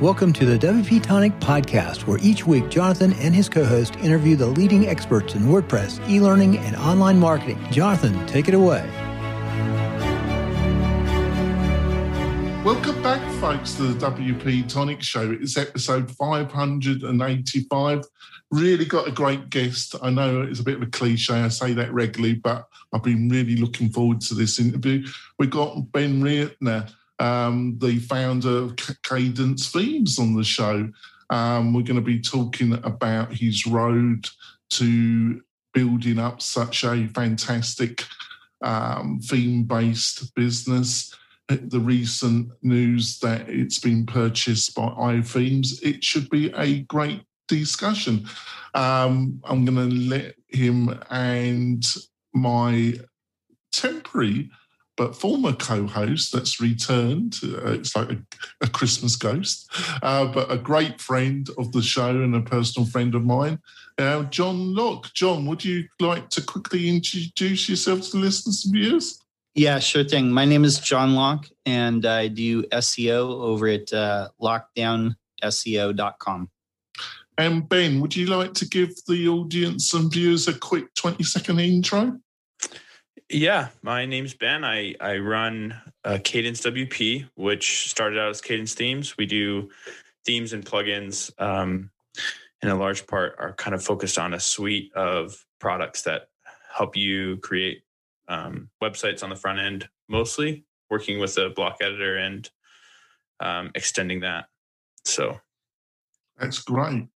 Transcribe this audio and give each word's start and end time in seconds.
Welcome 0.00 0.34
to 0.34 0.44
the 0.44 0.58
WP 0.58 1.02
Tonic 1.02 1.32
podcast, 1.40 2.06
where 2.06 2.18
each 2.20 2.46
week 2.46 2.68
Jonathan 2.68 3.14
and 3.14 3.34
his 3.34 3.48
co 3.48 3.64
host 3.64 3.96
interview 3.96 4.36
the 4.36 4.44
leading 4.46 4.86
experts 4.88 5.34
in 5.34 5.44
WordPress, 5.44 6.06
e 6.06 6.20
learning, 6.20 6.58
and 6.58 6.76
online 6.76 7.18
marketing. 7.18 7.58
Jonathan, 7.70 8.26
take 8.26 8.46
it 8.46 8.52
away. 8.52 8.86
Welcome 12.62 13.02
back, 13.02 13.22
folks, 13.40 13.72
to 13.76 13.84
the 13.84 14.06
WP 14.06 14.68
Tonic 14.68 15.00
Show. 15.00 15.30
It's 15.30 15.56
episode 15.56 16.10
585. 16.10 18.04
Really 18.50 18.84
got 18.84 19.08
a 19.08 19.12
great 19.12 19.48
guest. 19.48 19.94
I 20.02 20.10
know 20.10 20.42
it's 20.42 20.60
a 20.60 20.62
bit 20.62 20.76
of 20.76 20.82
a 20.82 20.90
cliche, 20.90 21.36
I 21.36 21.48
say 21.48 21.72
that 21.72 21.90
regularly, 21.90 22.34
but 22.34 22.66
I've 22.92 23.02
been 23.02 23.30
really 23.30 23.56
looking 23.56 23.88
forward 23.88 24.20
to 24.20 24.34
this 24.34 24.60
interview. 24.60 25.06
We've 25.38 25.48
got 25.48 25.90
Ben 25.92 26.20
Ritner 26.20 26.92
um, 27.18 27.76
the 27.78 27.98
founder 27.98 28.58
of 28.58 28.76
Kadence 28.76 29.70
Themes 29.72 30.18
on 30.18 30.34
the 30.34 30.44
show. 30.44 30.90
Um, 31.30 31.72
we're 31.72 31.82
going 31.82 31.96
to 31.96 32.02
be 32.02 32.20
talking 32.20 32.74
about 32.84 33.32
his 33.32 33.66
road 33.66 34.28
to 34.70 35.40
building 35.74 36.18
up 36.18 36.40
such 36.40 36.84
a 36.84 37.08
fantastic 37.08 38.04
um, 38.62 39.20
theme 39.22 39.64
based 39.64 40.34
business. 40.34 41.14
The 41.48 41.78
recent 41.78 42.50
news 42.62 43.20
that 43.20 43.48
it's 43.48 43.78
been 43.78 44.04
purchased 44.04 44.74
by 44.74 44.88
iThemes, 44.88 45.80
it 45.82 46.02
should 46.02 46.28
be 46.28 46.52
a 46.56 46.80
great 46.82 47.22
discussion. 47.46 48.26
Um, 48.74 49.40
I'm 49.44 49.64
going 49.64 49.88
to 49.88 49.96
let 49.96 50.34
him 50.48 50.98
and 51.10 51.84
my 52.34 52.94
temporary 53.72 54.50
but 54.96 55.14
former 55.14 55.52
co-host 55.52 56.32
that's 56.32 56.60
returned. 56.60 57.36
Uh, 57.42 57.72
it's 57.72 57.94
like 57.94 58.10
a, 58.10 58.18
a 58.62 58.68
Christmas 58.68 59.16
ghost, 59.16 59.70
uh, 60.02 60.26
but 60.26 60.50
a 60.50 60.58
great 60.58 61.00
friend 61.00 61.48
of 61.58 61.72
the 61.72 61.82
show 61.82 62.10
and 62.10 62.34
a 62.34 62.40
personal 62.40 62.88
friend 62.88 63.14
of 63.14 63.24
mine, 63.24 63.58
uh, 63.98 64.24
John 64.24 64.74
Locke. 64.74 65.12
John, 65.14 65.46
would 65.46 65.64
you 65.64 65.84
like 66.00 66.28
to 66.30 66.42
quickly 66.42 66.88
introduce 66.88 67.68
yourself 67.68 68.02
to 68.02 68.10
the 68.12 68.18
listeners 68.18 68.64
and 68.64 68.74
viewers? 68.74 69.22
Yeah, 69.54 69.78
sure 69.78 70.04
thing. 70.04 70.30
My 70.30 70.44
name 70.44 70.64
is 70.64 70.78
John 70.78 71.14
Locke, 71.14 71.46
and 71.64 72.04
I 72.04 72.28
do 72.28 72.62
SEO 72.64 73.40
over 73.40 73.68
at 73.68 73.90
uh, 73.92 74.28
lockedownseo.com. 74.40 76.50
And 77.38 77.68
Ben, 77.68 78.00
would 78.00 78.16
you 78.16 78.26
like 78.26 78.54
to 78.54 78.66
give 78.66 78.90
the 79.06 79.28
audience 79.28 79.92
and 79.94 80.12
viewers 80.12 80.48
a 80.48 80.58
quick 80.58 80.92
20 80.94 81.22
second 81.24 81.60
intro? 81.60 82.18
Yeah, 83.28 83.68
my 83.82 84.06
name's 84.06 84.34
Ben. 84.34 84.64
I 84.64 84.94
I 85.00 85.18
run 85.18 85.74
uh, 86.04 86.18
Kadence 86.22 86.62
WP, 86.62 87.28
which 87.34 87.90
started 87.90 88.18
out 88.18 88.30
as 88.30 88.40
Kadence 88.40 88.74
Themes. 88.74 89.16
We 89.16 89.26
do 89.26 89.68
themes 90.24 90.52
and 90.52 90.64
plugins, 90.64 91.32
um, 91.40 91.90
in 92.62 92.68
a 92.68 92.76
large 92.76 93.06
part, 93.06 93.34
are 93.38 93.52
kind 93.54 93.74
of 93.74 93.82
focused 93.82 94.18
on 94.18 94.34
a 94.34 94.40
suite 94.40 94.92
of 94.94 95.44
products 95.60 96.02
that 96.02 96.28
help 96.72 96.96
you 96.96 97.38
create 97.38 97.82
um, 98.28 98.70
websites 98.82 99.22
on 99.22 99.30
the 99.30 99.36
front 99.36 99.58
end, 99.58 99.88
mostly 100.08 100.64
working 100.90 101.18
with 101.18 101.36
a 101.38 101.50
block 101.50 101.78
editor 101.80 102.16
and 102.16 102.50
um, 103.40 103.70
extending 103.74 104.20
that. 104.20 104.46
So 105.04 105.40
that's 106.38 106.60
great. 106.62 107.08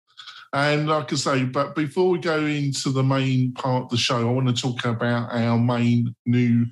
And 0.53 0.87
like 0.87 1.13
I 1.13 1.15
say, 1.15 1.43
but 1.43 1.75
before 1.75 2.09
we 2.09 2.19
go 2.19 2.45
into 2.45 2.89
the 2.89 3.03
main 3.03 3.53
part 3.53 3.83
of 3.83 3.89
the 3.89 3.97
show, 3.97 4.27
I 4.27 4.31
want 4.31 4.47
to 4.47 4.61
talk 4.61 4.83
about 4.85 5.31
our 5.31 5.59
main 5.59 6.15
new 6.25 6.65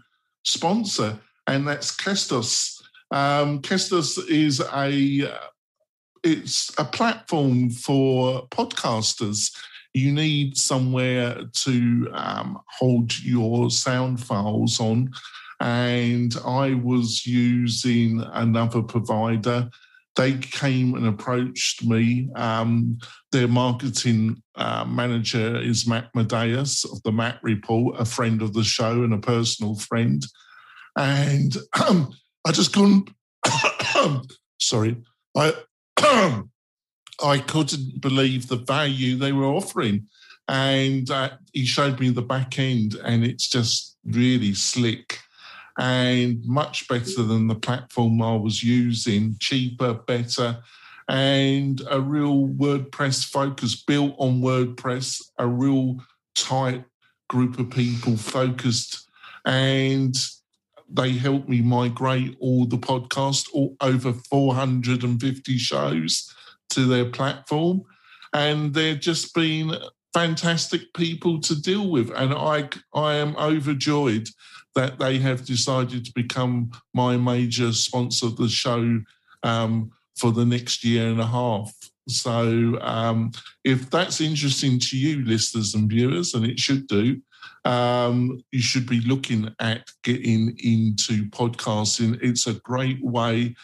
sponsor, 0.43 1.19
and 1.45 1.67
that's 1.67 1.95
Castos. 1.95 2.81
Um, 3.11 3.61
Castos 3.61 4.17
is 4.29 4.61
a 4.73 5.31
it's 6.23 6.71
a 6.79 6.85
platform 6.85 7.69
for 7.69 8.47
podcasters. 8.47 9.55
You 9.93 10.11
need 10.11 10.57
somewhere 10.57 11.43
to 11.63 12.09
um, 12.13 12.59
hold 12.79 13.19
your 13.23 13.69
sound 13.69 14.23
files 14.23 14.79
on, 14.79 15.11
and 15.59 16.35
I 16.45 16.73
was 16.73 17.27
using 17.27 18.23
another 18.33 18.81
provider 18.81 19.69
they 20.17 20.33
came 20.33 20.95
and 20.95 21.07
approached 21.07 21.85
me. 21.85 22.29
Um, 22.35 22.97
their 23.31 23.47
marketing 23.47 24.41
uh, 24.55 24.83
manager 24.83 25.61
is 25.61 25.87
Matt 25.87 26.11
Medeiros 26.13 26.91
of 26.91 27.01
the 27.03 27.11
Matt 27.11 27.39
Report, 27.43 27.99
a 27.99 28.05
friend 28.05 28.41
of 28.41 28.53
the 28.53 28.63
show 28.63 29.03
and 29.03 29.13
a 29.13 29.19
personal 29.19 29.75
friend. 29.75 30.25
And 30.97 31.55
um, 31.87 32.11
I 32.45 32.51
just 32.51 32.73
couldn't, 32.73 33.11
sorry, 34.59 34.97
I, 35.35 35.53
I 37.23 37.37
couldn't 37.37 38.01
believe 38.01 38.47
the 38.47 38.57
value 38.57 39.15
they 39.15 39.31
were 39.31 39.45
offering. 39.45 40.07
And 40.47 41.09
uh, 41.11 41.31
he 41.53 41.65
showed 41.65 41.99
me 41.99 42.09
the 42.09 42.21
back 42.21 42.57
end, 42.57 42.95
and 43.03 43.23
it's 43.23 43.47
just 43.49 43.97
really 44.05 44.53
slick 44.53 45.19
and 45.77 46.43
much 46.45 46.87
better 46.87 47.23
than 47.23 47.47
the 47.47 47.55
platform 47.55 48.21
I 48.21 48.35
was 48.35 48.63
using, 48.63 49.35
cheaper, 49.39 49.93
better, 49.93 50.59
and 51.07 51.81
a 51.89 52.01
real 52.01 52.47
WordPress 52.47 53.25
focus 53.25 53.75
built 53.75 54.15
on 54.17 54.41
WordPress, 54.41 55.21
a 55.37 55.47
real 55.47 55.97
tight 56.35 56.83
group 57.29 57.59
of 57.59 57.69
people 57.69 58.17
focused. 58.17 59.07
And 59.45 60.15
they 60.89 61.13
helped 61.13 61.47
me 61.47 61.61
migrate 61.61 62.37
all 62.39 62.65
the 62.65 62.77
podcast, 62.77 63.47
all, 63.53 63.75
over 63.81 64.13
450 64.13 65.57
shows 65.57 66.33
to 66.71 66.85
their 66.85 67.05
platform. 67.05 67.83
And 68.33 68.73
they've 68.73 68.99
just 68.99 69.33
been 69.33 69.75
fantastic 70.17 70.81
people 70.95 71.39
to 71.39 71.61
deal 71.61 71.91
with. 71.91 72.09
And 72.15 72.33
I, 72.33 72.69
I 72.95 73.17
am 73.17 73.35
overjoyed 73.37 74.27
that 74.73 74.97
they 74.97 75.19
have 75.19 75.45
decided 75.45 76.05
to 76.05 76.11
become 76.15 76.71
my 76.95 77.17
major 77.17 77.71
sponsor 77.71 78.25
of 78.25 78.37
the 78.37 78.49
show 78.49 78.99
um, 79.43 79.91
for 80.15 80.31
the 80.31 80.43
next 80.45 80.83
year 80.83 81.07
and 81.07 81.21
a 81.21 81.25
half. 81.27 81.71
So, 82.07 82.79
um, 82.81 83.31
if 83.63 83.91
that's 83.91 84.19
interesting 84.19 84.79
to 84.79 84.97
you, 84.97 85.23
listeners 85.23 85.75
and 85.75 85.87
viewers, 85.87 86.33
and 86.33 86.45
it 86.45 86.57
should 86.57 86.87
do, 86.87 87.21
um, 87.65 88.43
you 88.51 88.61
should 88.61 88.87
be 88.87 89.01
looking 89.01 89.53
at 89.59 89.91
getting 90.03 90.57
into 90.63 91.25
podcasting. 91.29 92.17
It's 92.23 92.47
a 92.47 92.53
great 92.53 93.03
way 93.03 93.55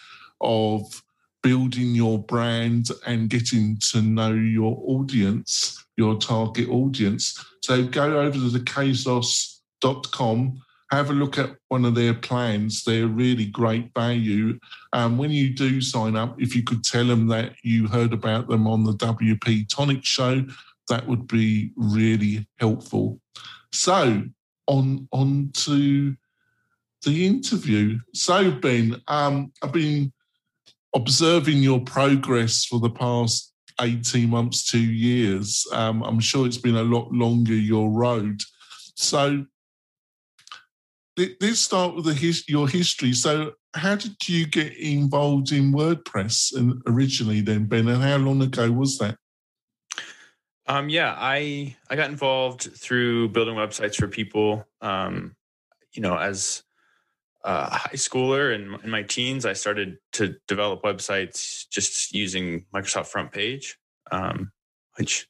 of 0.42 1.02
building 1.42 1.96
your 1.96 2.20
brand 2.20 2.90
and 3.08 3.30
getting 3.30 3.78
to 3.92 4.02
know 4.02 4.34
your 4.34 4.82
audience, 4.86 5.83
your 5.98 6.18
target 6.18 6.70
audience. 6.70 7.44
So, 7.64 7.84
go 7.84 8.20
over 8.20 8.34
to 8.34 8.50
the 8.50 8.60
Castos.com 8.60 10.62
have 10.96 11.10
a 11.10 11.14
look 11.14 11.38
at 11.38 11.56
one 11.70 11.86
of 11.86 11.96
their 11.96 12.14
plans. 12.14 12.84
They're 12.84 13.08
really 13.08 13.46
great 13.46 13.92
value. 13.96 14.60
Um, 14.94 15.18
when 15.18 15.32
you 15.32 15.54
do 15.54 15.82
sign 15.82 16.16
up, 16.16 16.40
if 16.40 16.56
you 16.56 16.64
could 16.64 16.84
tell 16.84 17.08
them 17.08 17.28
that 17.28 17.54
you 17.64 17.88
heard 17.88 18.14
about 18.14 18.48
them 18.48 18.68
on 18.68 18.84
the 18.84 18.94
WP 18.94 19.68
Tonic 19.70 20.06
show, 20.06 20.46
that 20.90 21.08
would 21.08 21.28
be 21.28 21.72
really 21.76 22.48
helpful. 22.60 23.20
So 23.72 24.24
on 24.68 25.08
on 25.12 25.52
to 25.54 26.16
the 27.06 27.26
interview. 27.26 28.00
So 28.14 28.52
Ben, 28.52 29.02
um, 29.08 29.52
I've 29.62 29.72
been 29.72 30.14
observing 30.96 31.58
your 31.58 31.82
progress 31.82 32.66
for 32.66 32.80
the 32.80 32.90
past 32.90 33.53
18 33.82 34.30
months, 34.30 34.70
two 34.70 34.80
years. 34.80 35.66
Um, 35.72 36.04
I'm 36.04 36.20
sure 36.20 36.46
it's 36.46 36.58
been 36.58 36.76
a 36.76 36.84
lot 36.84 37.12
longer 37.12 37.54
your 37.54 37.90
road. 37.90 38.42
So 38.96 39.46
let's 41.18 41.60
start 41.60 41.96
with 41.96 42.18
his, 42.18 42.48
your 42.48 42.68
history. 42.68 43.14
So, 43.14 43.54
how 43.76 43.96
did 43.96 44.16
you 44.28 44.46
get 44.46 44.78
involved 44.78 45.52
in 45.52 45.74
WordPress 45.74 46.56
and 46.56 46.82
originally, 46.86 47.42
then, 47.42 47.66
Ben? 47.66 47.88
And 47.88 48.04
how 48.04 48.18
long 48.18 48.42
ago 48.42 48.72
was 48.72 49.00
that? 49.00 49.18
Um, 50.68 50.90
yeah, 50.90 51.16
I 51.18 51.76
I 51.90 51.96
got 51.96 52.10
involved 52.10 52.72
through 52.78 53.30
building 53.30 53.56
websites 53.56 53.96
for 53.96 54.08
people. 54.08 54.66
Um, 54.82 55.36
you 55.92 56.02
know, 56.02 56.18
as 56.18 56.64
a 57.44 57.78
high 57.78 57.94
schooler 57.94 58.56
and 58.56 58.82
in 58.84 58.90
my 58.90 59.04
teens, 59.04 59.46
I 59.46 59.54
started 59.54 59.98
to 60.14 60.36
develop 60.48 60.84
websites 60.84 61.68
just 61.70 62.14
using 62.14 62.66
Microsoft 62.74 63.08
Front 63.08 63.32
Page, 63.32 63.78
um, 64.12 64.52
which 64.98 65.28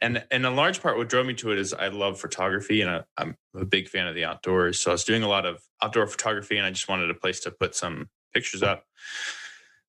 and 0.00 0.24
and 0.30 0.44
a 0.44 0.50
large 0.50 0.82
part 0.82 0.96
what 0.96 1.08
drove 1.08 1.26
me 1.26 1.34
to 1.34 1.52
it 1.52 1.58
is 1.58 1.72
I 1.72 1.88
love 1.88 2.18
photography 2.18 2.80
and 2.80 2.90
I, 2.90 3.04
am 3.18 3.36
a 3.54 3.64
big 3.64 3.88
fan 3.88 4.08
of 4.08 4.14
the 4.14 4.24
outdoors. 4.24 4.80
So 4.80 4.90
I 4.90 4.94
was 4.94 5.04
doing 5.04 5.22
a 5.22 5.28
lot 5.28 5.46
of 5.46 5.62
outdoor 5.80 6.06
photography 6.06 6.56
and 6.56 6.66
I 6.66 6.70
just 6.70 6.88
wanted 6.88 7.10
a 7.10 7.14
place 7.14 7.40
to 7.40 7.52
put 7.52 7.74
some 7.74 8.08
pictures 8.34 8.62
up. 8.62 8.84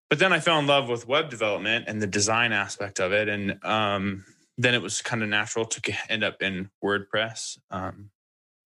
But 0.09 0.19
then 0.19 0.31
I 0.31 0.39
fell 0.39 0.59
in 0.59 0.67
love 0.67 0.89
with 0.89 1.07
web 1.07 1.31
development 1.31 1.85
and 1.87 1.99
the 1.99 2.07
design 2.07 2.51
aspect 2.51 2.99
of 2.99 3.11
it, 3.11 3.27
and 3.27 3.57
um, 3.65 4.25
then 4.59 4.75
it 4.75 4.81
was 4.81 5.01
kind 5.01 5.23
of 5.23 5.29
natural 5.29 5.65
to 5.65 5.93
end 6.09 6.23
up 6.23 6.43
in 6.43 6.69
WordPress. 6.83 7.57
Um, 7.71 8.11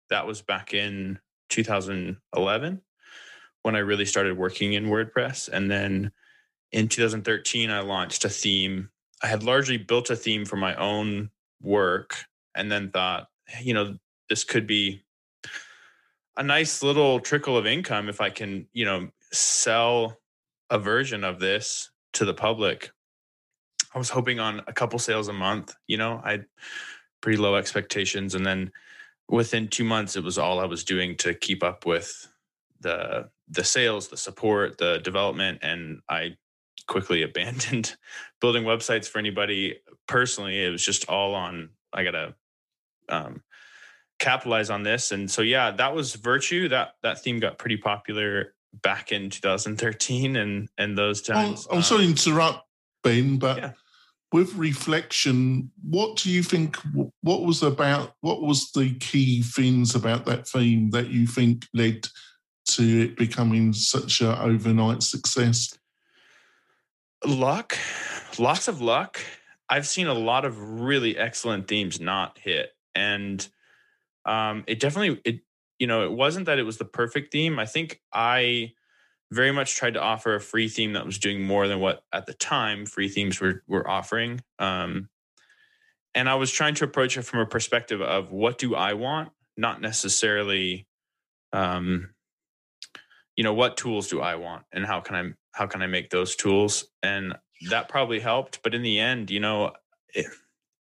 that 0.09 0.27
was 0.27 0.43
back 0.43 0.75
in 0.75 1.19
2011 1.53 2.81
when 3.63 3.77
I 3.77 3.79
really 3.79 4.07
started 4.07 4.37
working 4.37 4.73
in 4.73 4.87
WordPress, 4.87 5.49
and 5.49 5.71
then 5.71 6.11
in 6.73 6.89
2013, 6.89 7.71
I 7.71 7.81
launched 7.81 8.25
a 8.25 8.29
theme. 8.29 8.91
I 9.23 9.29
had 9.29 9.45
largely 9.45 9.77
built 9.77 10.11
a 10.11 10.17
theme 10.17 10.45
for 10.45 10.57
my 10.57 10.75
own 10.75 11.31
work 11.61 12.25
and 12.57 12.73
then 12.73 12.91
thought, 12.91 13.29
you 13.61 13.75
know, 13.75 13.97
this 14.29 14.43
could 14.43 14.67
be 14.67 15.03
a 16.37 16.43
nice 16.43 16.83
little 16.83 17.21
trickle 17.21 17.57
of 17.57 17.67
income 17.67 18.09
if 18.09 18.21
I 18.21 18.31
can, 18.31 18.67
you 18.73 18.85
know, 18.85 19.11
sell 19.31 20.19
a 20.71 20.79
version 20.79 21.23
of 21.23 21.39
this 21.39 21.91
to 22.15 22.25
the 22.25 22.35
public. 22.35 22.91
I 23.95 23.99
was 23.99 24.09
hoping 24.09 24.41
on 24.41 24.63
a 24.67 24.73
couple 24.73 24.99
sales 24.99 25.29
a 25.29 25.33
month, 25.35 25.75
you 25.87 25.99
know, 25.99 26.21
I 26.25 26.33
had 26.33 26.47
pretty 27.21 27.39
low 27.39 27.57
expectations. 27.57 28.35
And 28.35 28.45
then 28.45 28.73
within 29.33 29.67
two 29.67 29.83
months, 29.83 30.15
it 30.15 30.23
was 30.23 30.37
all 30.37 30.61
I 30.61 30.67
was 30.67 30.85
doing 30.85 31.17
to 31.17 31.35
keep 31.35 31.65
up 31.65 31.87
with 31.87 32.29
the 32.81 33.31
the 33.49 33.65
sales, 33.65 34.09
the 34.09 34.17
support, 34.17 34.79
the 34.79 34.99
development, 34.99 35.59
and 35.63 36.01
I 36.09 36.37
quickly 36.87 37.23
abandoned 37.23 37.97
building 38.41 38.65
websites 38.65 39.09
for 39.09 39.19
anybody 39.19 39.81
personally. 40.07 40.63
It 40.63 40.71
was 40.71 40.85
just 40.85 41.09
all 41.09 41.35
on 41.35 41.71
I 41.93 42.05
gotta 42.05 42.35
um, 43.09 43.43
capitalize 44.21 44.71
on 44.71 44.83
this, 44.83 45.11
and 45.11 45.29
so 45.31 45.43
yeah, 45.43 45.73
that 45.73 45.95
was 45.95 46.15
Virtue. 46.15 46.69
That 46.69 46.95
that 47.03 47.23
theme 47.23 47.41
got 47.41 47.59
pretty 47.59 47.79
popular 47.79 48.55
back 48.83 49.13
in 49.13 49.31
2013 49.31 50.37
and 50.37 50.69
and 50.77 50.97
those 50.97 51.23
times. 51.23 51.67
I'm, 51.71 51.79
I'm 51.79 51.83
sorry 51.83 52.05
to 52.05 52.11
interrupt, 52.11 52.67
Ben, 53.03 53.39
but. 53.39 53.57
Yeah. 53.57 53.73
With 54.33 54.55
reflection, 54.55 55.71
what 55.83 56.17
do 56.17 56.31
you 56.31 56.43
think? 56.43 56.77
What 57.21 57.43
was 57.43 57.63
about? 57.63 58.15
What 58.23 58.41
was 58.41 58.73
the 58.73 58.95
key 58.95 59.43
things 59.43 59.95
about 59.95 60.25
that 60.25 60.49
theme 60.49 60.91
that 60.91 61.09
you 61.09 61.27
think 61.27 61.67
led 61.75 62.09
to 62.69 63.03
it 63.03 63.17
becoming 63.17 63.75
such 63.75 64.23
an 64.23 64.35
overnight 64.39 65.03
success? 65.03 65.77
Luck, 67.27 67.77
lots 68.39 68.69
of 68.69 68.81
luck. 68.81 69.21
I've 69.69 69.87
seen 69.87 70.07
a 70.07 70.15
lot 70.15 70.45
of 70.45 70.81
really 70.81 71.17
excellent 71.17 71.69
themes 71.69 72.01
not 72.01 72.39
hit, 72.39 72.71
and 72.95 73.47
um, 74.25 74.65
it 74.67 74.81
definitely 74.81 75.21
it 75.25 75.41
you 75.79 75.87
know 75.87 76.05
it 76.05 76.13
wasn't 76.13 76.47
that 76.47 76.59
it 76.59 76.65
was 76.65 76.79
the 76.79 76.85
perfect 76.87 77.33
theme. 77.33 77.59
I 77.59 77.67
think 77.67 78.01
I 78.13 78.73
very 79.33 79.53
much 79.53 79.75
tried 79.75 79.95
to 79.95 80.01
offer 80.01 80.35
a 80.35 80.41
free 80.41 80.69
theme 80.69 80.93
that 80.93 81.07
was 81.07 81.19
doing 81.19 81.43
more 81.43 81.69
than 81.69 81.81
what 81.81 82.05
at 82.13 82.27
the 82.27 82.35
time 82.35 82.87
free 82.87 83.09
themes 83.09 83.41
were 83.41 83.63
were 83.67 83.89
offering. 83.89 84.41
Um, 84.59 85.09
and 86.15 86.29
I 86.29 86.35
was 86.35 86.51
trying 86.51 86.75
to 86.77 86.85
approach 86.85 87.17
it 87.17 87.23
from 87.23 87.41
a 87.41 87.47
perspective 87.47 88.03
of 88.03 88.31
what 88.31 88.59
do 88.59 88.75
I 88.75 88.93
want, 88.93 89.31
not 89.57 89.81
necessarily 89.81 90.87
um, 91.53 92.11
you 93.37 93.45
know 93.45 93.55
what 93.55 93.77
tools 93.77 94.09
do 94.09 94.21
i 94.21 94.35
want 94.35 94.65
and 94.73 94.85
how 94.85 95.01
can 95.01 95.17
i 95.17 95.33
how 95.53 95.67
can 95.67 95.83
i 95.83 95.87
make 95.87 96.11
those 96.11 96.37
tools 96.37 96.87
and 97.03 97.35
that 97.71 97.89
probably 97.89 98.21
helped 98.21 98.63
but 98.63 98.75
in 98.75 98.83
the 98.83 98.99
end 98.99 99.31
you 99.31 99.41
know 99.41 99.73
it, 100.15 100.27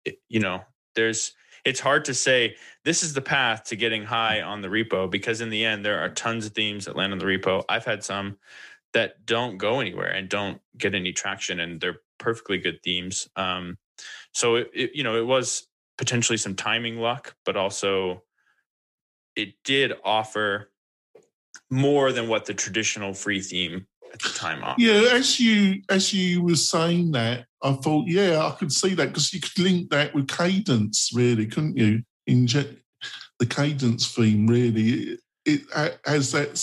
it, 0.05 0.17
you 0.29 0.41
know 0.41 0.63
there's 0.95 1.33
it's 1.65 1.81
hard 1.81 2.05
to 2.07 2.15
say 2.15 2.57
this 2.85 3.03
is 3.03 3.13
the 3.13 3.21
path 3.21 3.65
to 3.65 3.77
getting 3.77 4.05
high 4.05 4.43
on 4.43 4.61
the 4.61 4.69
repo 4.69 5.11
because 5.11 5.41
in 5.41 5.51
the 5.51 5.65
end 5.65 5.85
there 5.85 6.01
are 6.01 6.09
tons 6.09 6.47
of 6.47 6.53
themes 6.53 6.85
that 6.85 6.97
land 6.97 7.13
on 7.13 7.19
the 7.19 7.25
repo. 7.25 7.65
I've 7.69 7.85
had 7.85 8.03
some 8.03 8.39
that 8.93 9.25
don't 9.27 9.59
go 9.59 9.81
anywhere 9.81 10.11
and 10.11 10.29
don't 10.29 10.61
get 10.77 10.95
any 10.95 11.13
traction 11.13 11.61
and 11.61 11.81
they're 11.81 12.01
perfectly 12.19 12.59
good 12.59 12.83
themes. 12.83 13.29
Um, 13.37 13.79
so 14.33 14.57
it, 14.57 14.71
it, 14.75 14.91
you 14.95 15.05
know 15.05 15.17
it 15.17 15.27
was 15.27 15.69
potentially 15.99 16.39
some 16.39 16.55
timing 16.55 16.97
luck 16.97 17.35
but 17.45 17.57
also 17.57 18.23
it 19.37 19.55
did 19.65 19.93
offer 20.03 20.71
more 21.71 22.13
than 22.13 22.29
what 22.29 22.47
the 22.47 22.55
traditional 22.55 23.13
free 23.13 23.41
theme 23.41 23.87
at 24.13 24.21
the 24.21 24.29
time 24.31 24.63
offered. 24.63 24.81
Yeah, 24.81 25.11
as 25.13 25.39
you 25.39 25.83
as 25.89 26.13
you 26.13 26.43
were 26.43 26.57
saying 26.57 27.13
that, 27.13 27.47
I 27.63 27.73
thought, 27.73 28.09
yeah, 28.09 28.45
I 28.45 28.51
could 28.53 28.73
see 28.73 28.95
that 28.95 29.09
because 29.09 29.33
you 29.33 29.41
could 29.41 29.59
link 29.59 29.91
that 29.91 30.15
with 30.15 30.27
kadence, 30.27 31.15
really, 31.15 31.47
couldn't 31.47 31.77
you? 31.77 32.03
Inject 32.27 32.81
the 33.39 33.47
kadence 33.47 34.15
theme, 34.15 34.47
really, 34.47 34.91
it, 34.91 35.21
it 35.47 35.61
has 36.05 36.33
that 36.33 36.63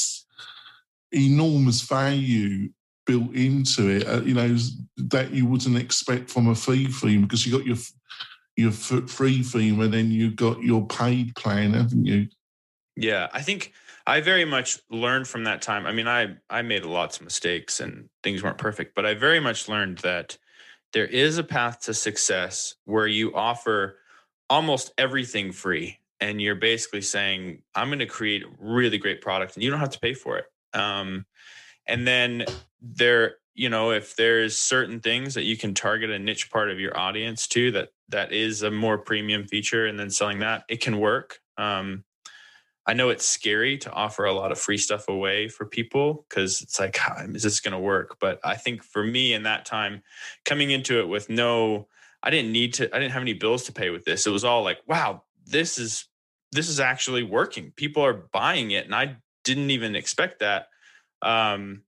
enormous 1.11 1.81
value 1.81 2.69
built 3.05 3.33
into 3.33 3.89
it. 3.89 4.07
Uh, 4.07 4.21
you 4.21 4.33
know 4.33 4.55
that 4.97 5.31
you 5.31 5.45
wouldn't 5.45 5.77
expect 5.77 6.29
from 6.29 6.47
a 6.47 6.55
free 6.55 6.87
theme 6.87 7.23
because 7.23 7.45
you 7.45 7.57
got 7.57 7.65
your 7.65 7.77
your 8.55 8.71
free 8.71 9.43
theme 9.43 9.79
and 9.81 9.93
then 9.93 10.11
you 10.11 10.31
got 10.31 10.61
your 10.61 10.85
paid 10.87 11.35
plan, 11.35 11.73
haven't 11.73 12.05
you? 12.05 12.27
Yeah, 12.95 13.27
I 13.31 13.41
think 13.41 13.73
I 14.07 14.21
very 14.21 14.45
much 14.45 14.79
learned 14.89 15.27
from 15.27 15.43
that 15.43 15.61
time. 15.61 15.85
I 15.85 15.91
mean, 15.91 16.07
I 16.07 16.37
I 16.49 16.63
made 16.63 16.85
lots 16.85 17.17
of 17.17 17.23
mistakes 17.23 17.79
and 17.81 18.09
things 18.23 18.41
weren't 18.41 18.57
perfect, 18.57 18.95
but 18.95 19.05
I 19.05 19.13
very 19.13 19.39
much 19.39 19.67
learned 19.67 19.99
that 19.99 20.37
there 20.93 21.05
is 21.05 21.37
a 21.37 21.43
path 21.43 21.81
to 21.81 21.93
success 21.93 22.75
where 22.85 23.07
you 23.07 23.35
offer 23.35 23.97
almost 24.49 24.93
everything 24.97 25.51
free 25.51 25.99
and 26.19 26.41
you're 26.41 26.55
basically 26.55 27.01
saying 27.01 27.61
i'm 27.75 27.89
going 27.89 27.99
to 27.99 28.05
create 28.05 28.43
a 28.43 28.47
really 28.59 28.97
great 28.97 29.21
product 29.21 29.55
and 29.55 29.63
you 29.63 29.69
don't 29.69 29.79
have 29.79 29.89
to 29.89 29.99
pay 29.99 30.13
for 30.13 30.37
it 30.37 30.45
um, 30.73 31.25
and 31.87 32.07
then 32.07 32.45
there 32.81 33.35
you 33.53 33.69
know 33.69 33.91
if 33.91 34.15
there's 34.15 34.57
certain 34.57 34.99
things 34.99 35.33
that 35.33 35.43
you 35.43 35.57
can 35.57 35.73
target 35.73 36.09
a 36.09 36.19
niche 36.19 36.49
part 36.51 36.69
of 36.69 36.79
your 36.79 36.97
audience 36.97 37.47
to 37.47 37.71
that 37.71 37.89
that 38.09 38.31
is 38.31 38.63
a 38.63 38.71
more 38.71 38.97
premium 38.97 39.45
feature 39.45 39.85
and 39.87 39.99
then 39.99 40.09
selling 40.09 40.39
that 40.39 40.63
it 40.69 40.79
can 40.79 40.99
work 40.99 41.39
um, 41.57 42.03
I 42.87 42.93
know 42.93 43.09
it's 43.09 43.27
scary 43.27 43.77
to 43.79 43.91
offer 43.91 44.23
a 44.23 44.31
lot 44.31 44.53
of 44.53 44.57
free 44.57 44.77
stuff 44.77 45.09
away 45.09 45.49
for 45.49 45.65
people 45.65 46.25
because 46.29 46.61
it's 46.61 46.79
like, 46.79 46.97
is 47.33 47.43
this 47.43 47.59
going 47.59 47.73
to 47.73 47.79
work? 47.79 48.15
But 48.21 48.39
I 48.45 48.55
think 48.55 48.81
for 48.81 49.03
me 49.03 49.33
in 49.33 49.43
that 49.43 49.65
time, 49.65 50.01
coming 50.45 50.71
into 50.71 50.99
it 51.01 51.09
with 51.09 51.29
no, 51.29 51.89
I 52.23 52.29
didn't 52.29 52.53
need 52.53 52.73
to, 52.75 52.95
I 52.95 52.99
didn't 52.99 53.11
have 53.11 53.21
any 53.21 53.33
bills 53.33 53.63
to 53.65 53.73
pay 53.73 53.89
with 53.89 54.05
this. 54.05 54.25
It 54.25 54.31
was 54.31 54.45
all 54.45 54.63
like, 54.63 54.79
wow, 54.87 55.23
this 55.45 55.77
is, 55.77 56.05
this 56.53 56.69
is 56.69 56.79
actually 56.79 57.23
working. 57.23 57.73
People 57.75 58.05
are 58.05 58.13
buying 58.31 58.71
it. 58.71 58.85
And 58.85 58.95
I 58.95 59.17
didn't 59.43 59.69
even 59.71 59.93
expect 59.93 60.39
that. 60.39 60.67
Um, 61.21 61.83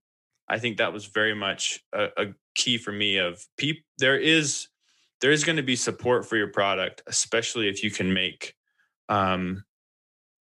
I 0.48 0.58
think 0.58 0.76
that 0.76 0.92
was 0.92 1.06
very 1.06 1.34
much 1.34 1.82
a, 1.94 2.08
a 2.18 2.26
key 2.54 2.76
for 2.76 2.92
me 2.92 3.16
of 3.16 3.42
people. 3.56 3.82
There 3.96 4.18
is, 4.18 4.68
there 5.22 5.32
is 5.32 5.44
going 5.44 5.56
to 5.56 5.62
be 5.62 5.76
support 5.76 6.26
for 6.26 6.36
your 6.36 6.48
product, 6.48 7.02
especially 7.06 7.68
if 7.68 7.82
you 7.82 7.90
can 7.90 8.12
make, 8.12 8.54
um, 9.08 9.64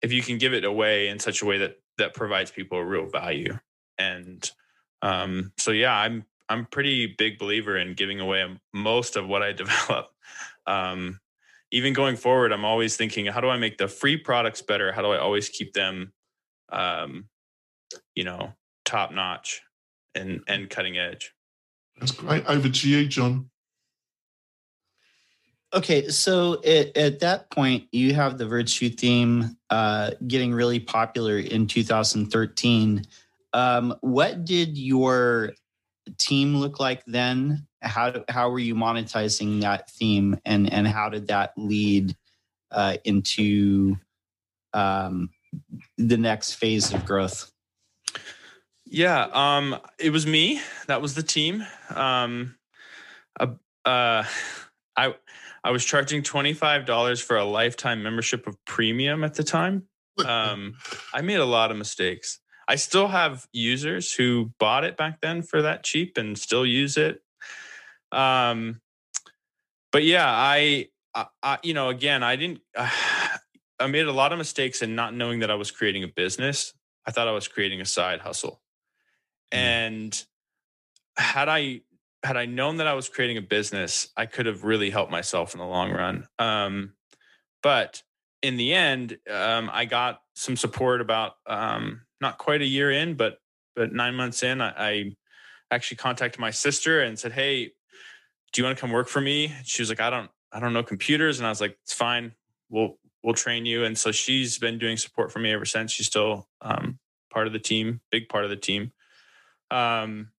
if 0.01 0.11
you 0.11 0.21
can 0.21 0.37
give 0.37 0.53
it 0.53 0.63
away 0.63 1.09
in 1.09 1.19
such 1.19 1.41
a 1.41 1.45
way 1.45 1.57
that 1.57 1.79
that 1.97 2.13
provides 2.13 2.51
people 2.51 2.77
a 2.77 2.85
real 2.85 3.05
value. 3.05 3.57
And 3.97 4.49
um, 5.01 5.51
so 5.57 5.71
yeah 5.71 5.95
i'm 5.95 6.25
i'm 6.49 6.65
pretty 6.65 7.15
big 7.17 7.37
believer 7.37 7.77
in 7.77 7.93
giving 7.93 8.19
away 8.19 8.45
most 8.73 9.15
of 9.15 9.27
what 9.27 9.41
i 9.41 9.51
develop. 9.53 10.07
Um, 10.65 11.19
even 11.71 11.93
going 11.93 12.15
forward 12.15 12.51
i'm 12.51 12.65
always 12.65 12.97
thinking 12.97 13.25
how 13.27 13.41
do 13.41 13.49
i 13.49 13.57
make 13.57 13.77
the 13.77 13.87
free 13.87 14.17
products 14.17 14.61
better? 14.61 14.91
How 14.91 15.01
do 15.01 15.09
i 15.09 15.17
always 15.17 15.49
keep 15.49 15.73
them 15.73 16.13
um, 16.71 17.29
you 18.15 18.23
know 18.23 18.53
top 18.85 19.11
notch 19.11 19.61
and 20.15 20.41
and 20.47 20.69
cutting 20.69 20.97
edge? 20.97 21.33
That's 21.99 22.11
great. 22.11 22.45
Over 22.45 22.69
to 22.69 22.89
you 22.89 23.07
john 23.07 23.49
Okay, 25.71 26.09
so 26.09 26.61
at, 26.63 26.97
at 26.97 27.19
that 27.19 27.51
point, 27.51 27.87
you 27.91 28.15
have 28.15 28.39
the 28.39 28.47
Virtue 28.47 28.89
theme 28.89 29.55
uh, 29.69 30.11
getting 30.25 30.51
really 30.51 30.79
popular 30.79 31.37
in 31.37 31.67
2013. 31.67 33.03
Um, 33.53 33.95
what 34.01 34.45
did 34.45 34.77
your 34.79 35.51
team 36.17 36.55
look 36.55 36.79
like 36.79 37.05
then? 37.05 37.67
How 37.81 38.23
how 38.27 38.49
were 38.49 38.59
you 38.59 38.75
monetizing 38.75 39.61
that 39.61 39.89
theme, 39.91 40.39
and 40.43 40.71
and 40.71 40.87
how 40.87 41.09
did 41.09 41.27
that 41.27 41.53
lead 41.55 42.15
uh, 42.71 42.97
into 43.05 43.95
um, 44.73 45.29
the 45.97 46.17
next 46.17 46.53
phase 46.53 46.91
of 46.93 47.05
growth? 47.05 47.51
Yeah, 48.85 49.27
um, 49.31 49.77
it 49.99 50.09
was 50.09 50.25
me. 50.25 50.61
That 50.87 51.01
was 51.01 51.13
the 51.13 51.23
team. 51.23 51.63
Um, 51.93 52.55
uh, 53.39 53.53
uh 53.85 54.23
I 54.97 55.13
I 55.63 55.71
was 55.71 55.85
charging 55.85 56.21
$25 56.21 57.21
for 57.21 57.37
a 57.37 57.45
lifetime 57.45 58.03
membership 58.03 58.47
of 58.47 58.57
premium 58.65 59.23
at 59.23 59.33
the 59.33 59.43
time. 59.43 59.83
Um, 60.25 60.75
I 61.13 61.21
made 61.21 61.39
a 61.39 61.45
lot 61.45 61.71
of 61.71 61.77
mistakes. 61.77 62.39
I 62.67 62.75
still 62.75 63.07
have 63.07 63.47
users 63.51 64.13
who 64.13 64.51
bought 64.59 64.83
it 64.83 64.97
back 64.97 65.21
then 65.21 65.41
for 65.41 65.61
that 65.61 65.83
cheap 65.83 66.17
and 66.17 66.37
still 66.37 66.65
use 66.65 66.97
it. 66.97 67.21
Um, 68.11 68.81
but 69.91 70.03
yeah, 70.03 70.27
I, 70.27 70.89
I, 71.15 71.25
I 71.41 71.57
you 71.63 71.73
know, 71.73 71.89
again, 71.89 72.21
I 72.23 72.35
didn't, 72.35 72.59
uh, 72.75 72.89
I 73.81 73.87
made 73.87 74.07
a 74.07 74.11
lot 74.11 74.33
of 74.33 74.37
mistakes 74.37 74.81
in 74.81 74.93
not 74.93 75.13
knowing 75.13 75.39
that 75.39 75.49
I 75.49 75.55
was 75.55 75.71
creating 75.71 76.03
a 76.03 76.09
business. 76.09 76.73
I 77.05 77.11
thought 77.11 77.29
I 77.29 77.31
was 77.31 77.47
creating 77.47 77.79
a 77.79 77.85
side 77.85 78.19
hustle. 78.19 78.61
Mm. 79.53 79.57
And 79.57 80.25
had 81.17 81.47
I 81.47 81.81
had 82.23 82.37
I 82.37 82.45
known 82.45 82.77
that 82.77 82.87
I 82.87 82.93
was 82.93 83.09
creating 83.09 83.37
a 83.37 83.41
business, 83.41 84.09
I 84.17 84.25
could 84.25 84.45
have 84.45 84.63
really 84.63 84.89
helped 84.89 85.11
myself 85.11 85.53
in 85.53 85.59
the 85.59 85.65
long 85.65 85.91
run. 85.91 86.27
Um, 86.37 86.93
but 87.63 88.01
in 88.41 88.57
the 88.57 88.73
end, 88.73 89.17
um, 89.29 89.69
I 89.71 89.85
got 89.85 90.21
some 90.33 90.55
support 90.55 91.01
about 91.01 91.33
um, 91.45 92.01
not 92.21 92.37
quite 92.37 92.61
a 92.61 92.65
year 92.65 92.91
in, 92.91 93.15
but 93.15 93.39
but 93.75 93.93
nine 93.93 94.15
months 94.15 94.43
in, 94.43 94.59
I, 94.59 94.73
I 94.77 95.11
actually 95.71 95.97
contacted 95.97 96.39
my 96.39 96.51
sister 96.51 97.01
and 97.01 97.17
said, 97.17 97.31
"Hey, 97.31 97.71
do 98.51 98.61
you 98.61 98.65
want 98.65 98.77
to 98.77 98.81
come 98.81 98.91
work 98.91 99.07
for 99.07 99.21
me?" 99.21 99.53
She 99.63 99.81
was 99.81 99.89
like, 99.89 100.01
"I 100.01 100.09
don't, 100.09 100.29
I 100.51 100.59
don't 100.59 100.73
know 100.73 100.83
computers," 100.83 101.39
and 101.39 101.47
I 101.47 101.49
was 101.49 101.61
like, 101.61 101.77
"It's 101.83 101.93
fine. 101.93 102.33
We'll 102.69 102.97
we'll 103.23 103.35
train 103.35 103.65
you." 103.65 103.85
And 103.85 103.97
so 103.97 104.11
she's 104.11 104.57
been 104.57 104.77
doing 104.77 104.97
support 104.97 105.31
for 105.31 105.39
me 105.39 105.51
ever 105.51 105.65
since. 105.65 105.91
She's 105.91 106.07
still 106.07 106.49
um, 106.61 106.99
part 107.31 107.47
of 107.47 107.53
the 107.53 107.59
team, 107.59 108.01
big 108.11 108.27
part 108.27 108.43
of 108.43 108.49
the 108.49 108.57
team. 108.57 108.91
Um, 109.71 110.31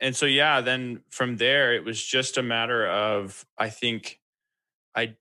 and 0.00 0.14
so 0.14 0.26
yeah, 0.26 0.60
then 0.60 1.00
from 1.10 1.36
there 1.36 1.74
it 1.74 1.84
was 1.84 2.02
just 2.02 2.38
a 2.38 2.42
matter 2.42 2.86
of 2.86 3.46
I 3.56 3.70
think 3.70 4.20
I, 4.94 5.14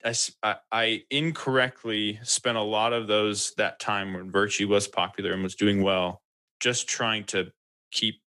I, 0.43 0.55
I 0.71 1.03
incorrectly 1.11 2.19
spent 2.23 2.57
a 2.57 2.63
lot 2.63 2.93
of 2.93 3.07
those 3.07 3.53
that 3.57 3.79
time 3.79 4.13
when 4.13 4.31
Virtue 4.31 4.67
was 4.67 4.87
popular 4.87 5.33
and 5.33 5.43
was 5.43 5.55
doing 5.55 5.83
well, 5.83 6.21
just 6.59 6.87
trying 6.87 7.25
to 7.25 7.51
keep 7.91 8.21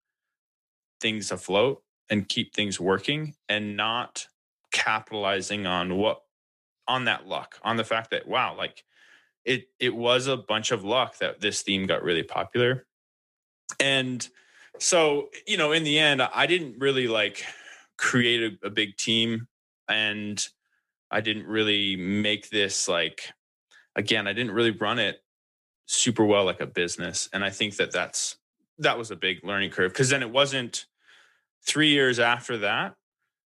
things 1.02 1.32
afloat 1.32 1.82
and 2.10 2.30
keep 2.30 2.54
things 2.54 2.80
working 2.80 3.36
and 3.48 3.76
not 3.76 4.28
capitalizing 4.72 5.66
on 5.66 5.98
what 5.98 6.22
on 6.88 7.06
that 7.06 7.26
luck 7.26 7.60
on 7.64 7.78
the 7.78 7.84
fact 7.84 8.12
that 8.12 8.28
wow 8.28 8.56
like 8.56 8.84
it 9.46 9.68
it 9.80 9.96
was 9.96 10.28
a 10.28 10.38
bunch 10.38 10.72
of 10.72 10.84
luck 10.84 11.18
that 11.18 11.42
this 11.42 11.62
theme 11.62 11.88
got 11.88 12.04
really 12.04 12.24
popular. 12.24 12.86
And 13.80 14.28
so 14.80 15.30
you 15.48 15.58
know 15.58 15.72
in 15.72 15.84
the 15.84 16.00
end 16.00 16.22
i 16.22 16.46
didn't 16.46 16.76
really 16.80 17.08
like 17.08 17.44
create 17.98 18.54
a, 18.64 18.68
a 18.68 18.70
big 18.70 18.96
team 18.98 19.48
and 19.88 20.48
i 21.12 21.22
didn't 21.22 21.46
really 21.46 21.96
make 21.96 22.50
this 22.50 22.88
like 22.88 23.32
again 23.96 24.28
i 24.28 24.34
didn't 24.34 24.54
really 24.54 24.72
run 24.72 25.00
it 25.00 25.22
super 25.86 26.24
well 26.24 26.46
like 26.46 26.62
a 26.62 26.68
business 26.68 27.30
and 27.34 27.44
i 27.44 27.50
think 27.50 27.76
that 27.76 27.92
that's 27.92 28.38
that 28.78 28.98
was 28.98 29.12
a 29.12 29.16
big 29.16 29.44
learning 29.44 29.70
curve 29.70 29.92
because 29.92 30.10
then 30.10 30.22
it 30.22 30.32
wasn't 30.32 30.86
three 31.66 31.90
years 31.90 32.20
after 32.20 32.58
that 32.58 32.96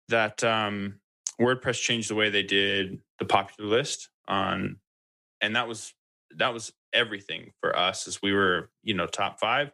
that 0.09 0.43
um, 0.45 1.01
WordPress 1.41 1.81
changed 1.81 2.11
the 2.11 2.15
way 2.15 2.31
they 2.31 2.43
did 2.43 3.01
the 3.19 3.25
popular 3.25 3.69
list 3.69 4.09
on, 4.29 4.77
and 5.41 5.57
that 5.57 5.67
was 5.67 5.95
that 6.37 6.53
was 6.53 6.73
everything 6.93 7.53
for 7.61 7.77
us 7.77 8.07
as 8.07 8.21
we 8.23 8.33
were 8.33 8.71
you 8.83 8.95
know 8.95 9.07
top 9.07 9.41
five. 9.41 9.73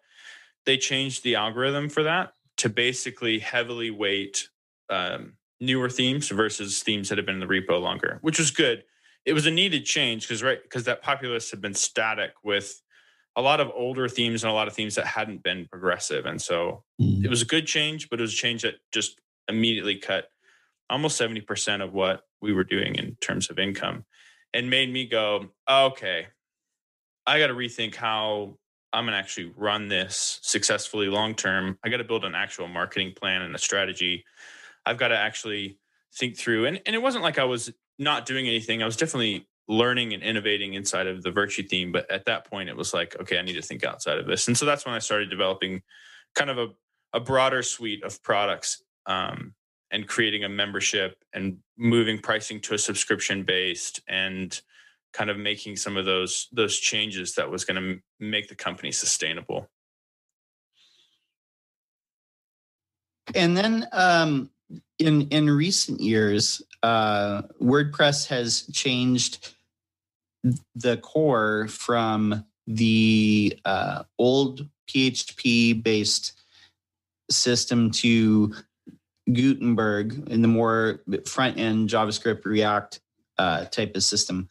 They 0.69 0.77
changed 0.77 1.25
the 1.25 1.37
algorithm 1.37 1.89
for 1.89 2.03
that 2.03 2.35
to 2.59 2.69
basically 2.69 3.39
heavily 3.39 3.91
weight 3.91 4.51
um, 4.91 5.39
newer 5.63 5.89
themes 5.89 6.29
versus 6.29 6.83
themes 6.83 7.09
that 7.09 7.17
have 7.17 7.25
been 7.25 7.41
in 7.41 7.41
the 7.41 7.47
repo 7.47 7.81
longer, 7.81 8.19
which 8.21 8.39
was 8.39 8.51
good. 8.51 8.85
It 9.25 9.33
was 9.33 9.47
a 9.47 9.51
needed 9.51 9.87
change 9.87 10.29
because 10.29 10.43
right 10.43 10.63
because 10.63 10.85
that 10.85 11.01
popular 11.01 11.33
list 11.33 11.53
had 11.53 11.63
been 11.63 11.73
static 11.73 12.33
with 12.45 12.83
a 13.35 13.41
lot 13.41 13.61
of 13.61 13.71
older 13.75 14.11
themes 14.11 14.45
and 14.45 14.51
a 14.51 14.55
lot 14.55 14.69
of 14.69 14.75
themes 14.75 14.97
that 14.97 15.07
hadn't 15.07 15.43
been 15.43 15.67
progressive. 15.71 16.27
And 16.27 16.43
so 16.43 16.85
mm. 17.01 17.25
it 17.25 17.31
was 17.31 17.41
a 17.41 17.47
good 17.47 17.67
change, 17.67 18.11
but 18.11 18.19
it 18.19 18.23
was 18.23 18.35
a 18.35 18.37
change 18.37 18.61
that 18.61 18.75
just 18.93 19.23
immediately 19.49 19.97
cut 19.97 20.29
almost 20.91 21.19
70% 21.19 21.83
of 21.83 21.95
what 21.95 22.25
we 22.43 22.53
were 22.53 22.65
doing 22.65 22.97
in 22.97 23.17
terms 23.23 23.49
of 23.49 23.59
income 23.59 24.05
and 24.53 24.69
made 24.69 24.93
me 24.93 25.07
go, 25.07 25.47
okay, 25.67 26.27
I 27.27 27.39
got 27.39 27.47
to 27.47 27.55
rethink 27.55 27.95
how 27.95 28.59
I'm 28.93 29.05
going 29.05 29.13
to 29.13 29.19
actually 29.19 29.53
run 29.57 29.89
this 29.89 30.41
successfully 30.43 31.07
long 31.07 31.35
term. 31.35 31.79
I 31.85 31.89
got 31.89 31.99
to 31.99 32.05
build 32.05 32.25
an 32.25 32.35
actual 32.35 32.69
marketing 32.69 33.13
plan 33.15 33.43
and 33.43 33.55
a 33.55 33.59
strategy. 33.59 34.25
I've 34.87 34.99
got 34.99 35.09
to 35.09 35.19
actually 35.19 35.79
think 36.15 36.37
through. 36.37 36.67
And, 36.67 36.81
and 36.87 36.97
it 36.97 37.03
wasn't 37.03 37.25
like 37.25 37.39
I 37.39 37.45
was 37.45 37.71
not 37.99 38.25
doing 38.25 38.47
anything. 38.47 38.83
I 38.83 38.87
was 38.87 38.97
definitely 38.97 39.47
learning 39.69 40.15
and 40.15 40.23
innovating 40.23 40.75
inside 40.75 41.07
of 41.07 41.23
the 41.23 41.31
virtue 41.31 41.63
theme 41.63 41.93
but 41.93 42.11
at 42.11 42.25
that 42.25 42.47
point 42.47 42.71
it 42.71 42.77
was 42.77 42.95
like 42.95 43.15
okay 43.21 43.39
i 43.39 43.43
need 43.43 43.53
to 43.53 43.63
think 43.63 43.85
outside 43.85 44.17
of 44.17 44.27
this 44.27 44.49
and 44.49 44.57
so 44.57 44.65
that's 44.65 44.87
when 44.87 44.95
i 44.95 44.99
started 44.99 45.29
developing 45.29 45.83
kind 46.35 46.49
of 46.49 46.59
a, 46.59 46.69
a 47.13 47.21
broader 47.21 47.63
suite 47.63 48.03
of 48.03 48.23
products 48.23 48.83
um, 49.07 49.55
and 49.91 50.07
creating 50.07 50.45
a 50.45 50.49
membership 50.49 51.23
and 51.35 51.59
moving 51.77 52.19
pricing 52.19 52.61
to 52.61 52.75
a 52.75 52.79
subscription 52.79 53.43
based 53.43 54.01
and 54.09 54.63
kind 55.19 55.31
of 55.31 55.37
making 55.37 55.75
some 55.75 55.97
of 55.97 56.05
those 56.05 56.47
those 56.53 56.79
changes 56.79 57.35
that 57.35 57.51
was 57.51 57.65
going 57.65 57.83
to 57.83 58.01
make 58.21 58.49
the 58.49 58.55
company 58.55 58.93
sustainable 58.93 59.69
and 63.35 63.57
then 63.57 63.89
um, 63.91 64.49
in 65.01 65.23
in 65.29 65.51
recent 65.51 66.01
years 66.01 66.63
uh, 66.85 67.43
wordpress 67.61 68.29
has 68.29 68.63
changed 68.73 69.55
the 70.77 70.97
core 70.99 71.67
from 71.69 72.45
the 72.69 73.59
uh, 73.65 74.05
old 74.19 74.69
PHP 74.89 75.83
based 75.83 76.41
system 77.29 77.91
to 77.91 78.55
Gutenberg 79.33 80.29
in 80.29 80.43
the 80.43 80.49
more 80.49 81.01
front 81.27 81.59
end 81.59 81.89
JavaScript 81.89 82.45
React 82.45 83.01
uh, 83.39 83.65
type 83.67 83.97
of 83.97 84.03
system. 84.03 84.49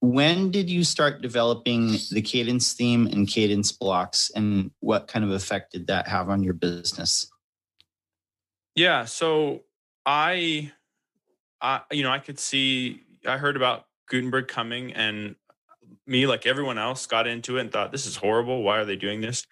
When 0.00 0.50
did 0.50 0.70
you 0.70 0.84
start 0.84 1.22
developing 1.22 1.92
the 2.10 2.22
kadence 2.22 2.72
theme 2.74 3.06
and 3.06 3.26
kadence 3.26 3.76
blocks, 3.76 4.30
and 4.34 4.70
what 4.80 5.08
kind 5.08 5.24
of 5.24 5.32
effect 5.32 5.72
did 5.72 5.88
that 5.88 6.06
have 6.06 6.28
on 6.28 6.42
your 6.42 6.54
business? 6.54 7.30
Yeah, 8.74 9.06
so 9.06 9.64
I, 10.06 10.70
I, 11.60 11.80
you 11.90 12.04
know, 12.04 12.12
I 12.12 12.20
could 12.20 12.38
see. 12.38 13.02
I 13.26 13.38
heard 13.38 13.56
about 13.56 13.86
Gutenberg 14.08 14.46
coming 14.46 14.92
and 14.92 15.34
me 16.06 16.26
like 16.26 16.46
everyone 16.46 16.78
else 16.78 17.06
got 17.06 17.26
into 17.26 17.58
it 17.58 17.60
and 17.60 17.72
thought 17.72 17.92
this 17.92 18.06
is 18.06 18.16
horrible 18.16 18.62
why 18.62 18.78
are 18.78 18.84
they 18.84 18.96
doing 18.96 19.20
this 19.20 19.46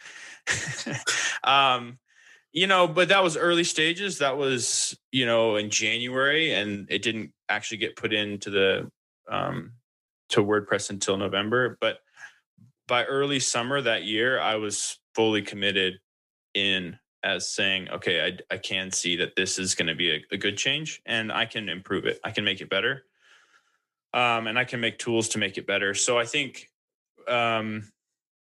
um 1.44 1.98
you 2.52 2.66
know 2.66 2.88
but 2.88 3.08
that 3.08 3.22
was 3.22 3.36
early 3.36 3.64
stages 3.64 4.18
that 4.18 4.36
was 4.36 4.96
you 5.12 5.26
know 5.26 5.56
in 5.56 5.70
january 5.70 6.54
and 6.54 6.86
it 6.90 7.02
didn't 7.02 7.32
actually 7.48 7.78
get 7.78 7.96
put 7.96 8.12
into 8.12 8.50
the 8.50 8.90
um 9.30 9.72
to 10.28 10.42
wordpress 10.42 10.90
until 10.90 11.16
november 11.16 11.76
but 11.80 11.98
by 12.88 13.04
early 13.04 13.40
summer 13.40 13.80
that 13.80 14.04
year 14.04 14.40
i 14.40 14.54
was 14.56 14.98
fully 15.14 15.42
committed 15.42 15.94
in 16.54 16.98
as 17.22 17.48
saying 17.48 17.88
okay 17.88 18.26
i, 18.26 18.54
I 18.54 18.58
can 18.58 18.90
see 18.90 19.16
that 19.16 19.36
this 19.36 19.58
is 19.58 19.74
going 19.74 19.88
to 19.88 19.94
be 19.94 20.10
a, 20.12 20.20
a 20.32 20.36
good 20.36 20.56
change 20.56 21.02
and 21.06 21.32
i 21.32 21.46
can 21.46 21.68
improve 21.68 22.04
it 22.04 22.20
i 22.24 22.30
can 22.30 22.44
make 22.44 22.60
it 22.60 22.70
better 22.70 23.04
um, 24.16 24.46
and 24.46 24.58
I 24.58 24.64
can 24.64 24.80
make 24.80 24.98
tools 24.98 25.28
to 25.30 25.38
make 25.38 25.58
it 25.58 25.66
better. 25.66 25.92
So 25.92 26.18
I 26.18 26.24
think 26.24 26.70
um, 27.28 27.92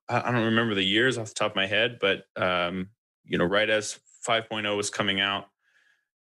I, 0.08 0.28
I, 0.28 0.30
don't 0.30 0.44
remember 0.44 0.76
the 0.76 0.84
years 0.84 1.18
off 1.18 1.28
the 1.28 1.34
top 1.34 1.52
of 1.52 1.56
my 1.56 1.66
head, 1.66 1.98
but 2.00 2.24
um, 2.36 2.90
you 3.24 3.36
know, 3.36 3.44
right 3.44 3.68
as 3.68 3.98
5.0 4.26 4.76
was 4.76 4.90
coming 4.90 5.20
out, 5.20 5.48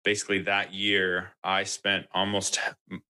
basically 0.05 0.41
that 0.41 0.75
year, 0.75 1.33
I 1.43 1.65
spent 1.65 2.07
almost 2.13 2.59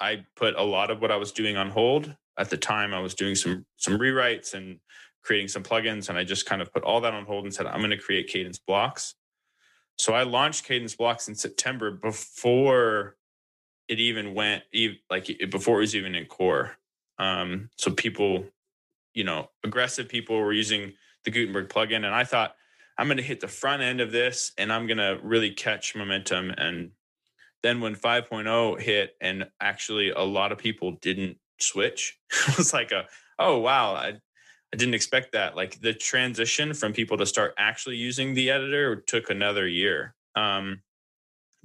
I 0.01 0.25
put 0.37 0.55
a 0.57 0.63
lot 0.63 0.91
of 0.91 1.01
what 1.01 1.11
I 1.11 1.17
was 1.17 1.33
doing 1.33 1.57
on 1.57 1.71
hold. 1.71 2.15
At 2.39 2.51
the 2.51 2.57
time, 2.57 2.95
I 2.95 3.01
was 3.01 3.15
doing 3.15 3.35
some 3.35 3.67
some 3.77 3.99
rewrites 3.99 4.55
and 4.55 4.79
creating 5.23 5.49
some 5.49 5.63
plugins, 5.63 6.09
and 6.09 6.17
I 6.19 6.25
just 6.25 6.47
kind 6.47 6.63
of 6.63 6.73
put 6.73 6.85
all 6.85 7.01
that 7.01 7.15
on 7.15 7.25
hold 7.25 7.45
and 7.45 7.53
said, 7.53 7.67
I'm 7.67 7.81
going 7.81 7.91
to 7.91 7.99
create 7.99 8.31
kadence 8.33 8.61
blocks. 8.65 9.15
So 9.97 10.15
I 10.15 10.23
launched 10.23 10.67
kadence 10.67 10.97
blocks 10.97 11.29
in 11.29 11.35
September 11.35 11.91
before 11.91 13.17
it 13.89 13.99
even 13.99 14.35
went 14.35 14.63
like 15.11 15.31
before 15.51 15.79
it 15.79 15.81
was 15.81 15.97
even 15.97 16.15
in 16.15 16.27
core. 16.27 16.77
Um, 17.19 17.71
so 17.77 17.91
people, 17.91 18.45
you 19.15 19.25
know, 19.25 19.51
aggressive 19.65 20.09
people 20.09 20.39
were 20.39 20.53
using 20.53 20.93
the 21.25 21.31
Gutenberg 21.31 21.69
plugin, 21.69 21.97
and 21.97 22.15
I 22.15 22.25
thought 22.25 22.55
I'm 22.99 23.07
going 23.07 23.19
to 23.19 23.23
hit 23.23 23.41
the 23.41 23.49
front 23.49 23.83
end 23.83 24.01
of 24.01 24.11
this, 24.11 24.53
and 24.59 24.73
I'm 24.73 24.87
going 24.87 24.99
to 24.99 25.19
really 25.23 25.51
catch 25.51 25.95
momentum. 25.95 26.51
And 26.51 26.91
then 27.63 27.81
when 27.81 27.95
5.0 27.95 28.81
hit, 28.81 29.17
and 29.21 29.49
actually 29.61 30.11
a 30.11 30.23
lot 30.23 30.51
of 30.51 30.59
people 30.59 30.93
didn't 31.01 31.39
switch, 31.61 32.19
it 32.49 32.59
was 32.59 32.73
like 32.73 32.93
a 32.93 33.07
oh 33.39 33.59
wow, 33.59 33.95
I 33.95 34.15
I 34.73 34.77
didn't 34.77 34.95
expect 34.95 35.33
that. 35.33 35.57
Like 35.57 35.81
the 35.81 35.95
transition 35.95 36.75
from 36.75 36.93
people 36.93 37.17
to 37.19 37.27
start 37.27 37.55
actually 37.57 37.97
using 37.97 38.35
the 38.35 38.51
editor 38.51 38.97
took 38.97 39.31
another 39.31 39.67
year. 39.67 40.15
Um, 40.35 40.83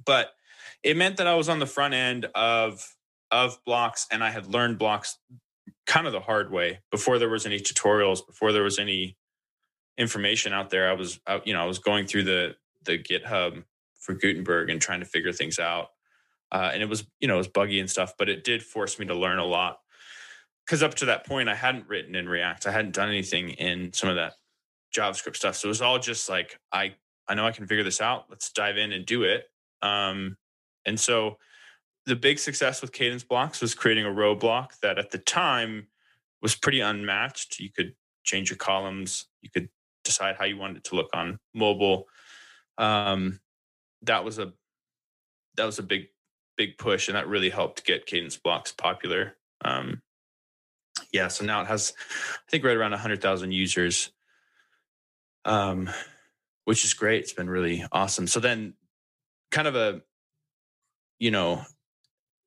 but 0.06 0.30
it 0.82 0.96
meant 0.96 1.18
that 1.18 1.26
I 1.26 1.34
was 1.34 1.48
on 1.48 1.58
the 1.58 1.66
front 1.66 1.94
end 1.94 2.26
of 2.34 2.94
of 3.30 3.58
blocks 3.66 4.06
and 4.10 4.22
I 4.22 4.30
had 4.30 4.46
learned 4.46 4.78
blocks 4.78 5.18
kind 5.86 6.06
of 6.06 6.12
the 6.12 6.20
hard 6.20 6.50
way 6.50 6.80
before 6.90 7.18
there 7.18 7.28
was 7.28 7.46
any 7.46 7.58
tutorials, 7.58 8.26
before 8.26 8.52
there 8.52 8.62
was 8.62 8.78
any 8.78 9.16
information 9.98 10.52
out 10.52 10.70
there. 10.70 10.88
I 10.90 10.94
was 10.94 11.20
out, 11.26 11.46
you 11.46 11.54
know, 11.54 11.62
I 11.62 11.66
was 11.66 11.78
going 11.78 12.06
through 12.06 12.24
the 12.24 12.56
the 12.84 12.98
GitHub 12.98 13.64
for 13.98 14.14
Gutenberg 14.14 14.70
and 14.70 14.80
trying 14.80 15.00
to 15.00 15.06
figure 15.06 15.32
things 15.32 15.58
out. 15.58 15.88
Uh, 16.52 16.70
and 16.72 16.82
it 16.82 16.88
was, 16.88 17.06
you 17.20 17.26
know, 17.26 17.34
it 17.34 17.38
was 17.38 17.48
buggy 17.48 17.80
and 17.80 17.90
stuff, 17.90 18.14
but 18.18 18.28
it 18.28 18.44
did 18.44 18.62
force 18.62 18.98
me 18.98 19.06
to 19.06 19.14
learn 19.14 19.38
a 19.38 19.44
lot. 19.44 19.78
Because 20.64 20.82
up 20.82 20.94
to 20.96 21.06
that 21.06 21.26
point, 21.26 21.48
I 21.48 21.54
hadn't 21.54 21.88
written 21.88 22.14
in 22.14 22.28
React. 22.28 22.66
I 22.66 22.72
hadn't 22.72 22.94
done 22.94 23.08
anything 23.08 23.50
in 23.50 23.92
some 23.92 24.08
of 24.08 24.16
that 24.16 24.34
JavaScript 24.96 25.36
stuff. 25.36 25.56
So 25.56 25.66
it 25.66 25.70
was 25.70 25.82
all 25.82 25.98
just 25.98 26.28
like, 26.28 26.58
I 26.72 26.94
I 27.26 27.34
know 27.34 27.46
I 27.46 27.52
can 27.52 27.66
figure 27.66 27.84
this 27.84 28.00
out. 28.00 28.26
Let's 28.28 28.52
dive 28.52 28.76
in 28.76 28.92
and 28.92 29.06
do 29.06 29.22
it. 29.22 29.46
Um, 29.82 30.36
and 30.84 31.00
so 31.00 31.38
the 32.06 32.16
big 32.16 32.38
success 32.38 32.82
with 32.82 32.92
Kadence 32.92 33.26
blocks 33.26 33.60
was 33.60 33.74
creating 33.74 34.04
a 34.04 34.12
row 34.12 34.34
block 34.34 34.74
that 34.82 34.98
at 34.98 35.10
the 35.10 35.18
time 35.18 35.88
was 36.42 36.54
pretty 36.54 36.80
unmatched. 36.80 37.58
You 37.58 37.70
could 37.70 37.94
change 38.24 38.50
your 38.50 38.58
columns, 38.58 39.26
you 39.40 39.50
could 39.50 39.68
decide 40.04 40.36
how 40.36 40.44
you 40.44 40.56
wanted 40.56 40.78
it 40.78 40.84
to 40.84 40.96
look 40.96 41.10
on 41.14 41.38
mobile. 41.54 42.06
Um, 42.78 43.40
that 44.02 44.24
was 44.24 44.38
a 44.38 44.52
that 45.56 45.64
was 45.64 45.78
a 45.78 45.82
big 45.82 46.06
big 46.56 46.78
push 46.78 47.08
and 47.08 47.16
that 47.16 47.28
really 47.28 47.50
helped 47.50 47.84
get 47.84 48.06
kadence 48.06 48.40
blocks 48.40 48.72
popular. 48.72 49.36
Um 49.64 50.02
yeah 51.12 51.28
so 51.28 51.44
now 51.44 51.60
it 51.60 51.66
has 51.66 51.92
i 51.98 52.50
think 52.50 52.64
right 52.64 52.76
around 52.76 52.92
100000 52.92 53.52
users. 53.52 54.12
Um 55.44 55.90
which 56.64 56.84
is 56.84 56.94
great. 56.94 57.22
It's 57.22 57.32
been 57.32 57.50
really 57.50 57.84
awesome. 57.92 58.26
So 58.26 58.40
then 58.40 58.74
kind 59.50 59.68
of 59.68 59.76
a 59.76 60.02
you 61.18 61.30
know 61.30 61.62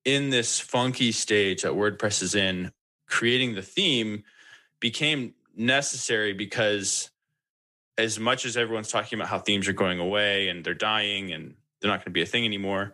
in 0.05 0.29
this 0.29 0.59
funky 0.59 1.11
stage 1.11 1.63
that 1.63 1.73
wordpress 1.73 2.21
is 2.21 2.35
in 2.35 2.71
creating 3.07 3.55
the 3.55 3.61
theme 3.61 4.23
became 4.79 5.33
necessary 5.55 6.33
because 6.33 7.09
as 7.97 8.19
much 8.19 8.45
as 8.45 8.57
everyone's 8.57 8.91
talking 8.91 9.17
about 9.17 9.29
how 9.29 9.39
themes 9.39 9.67
are 9.67 9.73
going 9.73 9.99
away 9.99 10.49
and 10.49 10.63
they're 10.63 10.73
dying 10.73 11.31
and 11.31 11.55
they're 11.81 11.89
not 11.89 11.99
going 11.99 12.05
to 12.05 12.11
be 12.11 12.21
a 12.21 12.25
thing 12.25 12.45
anymore 12.45 12.93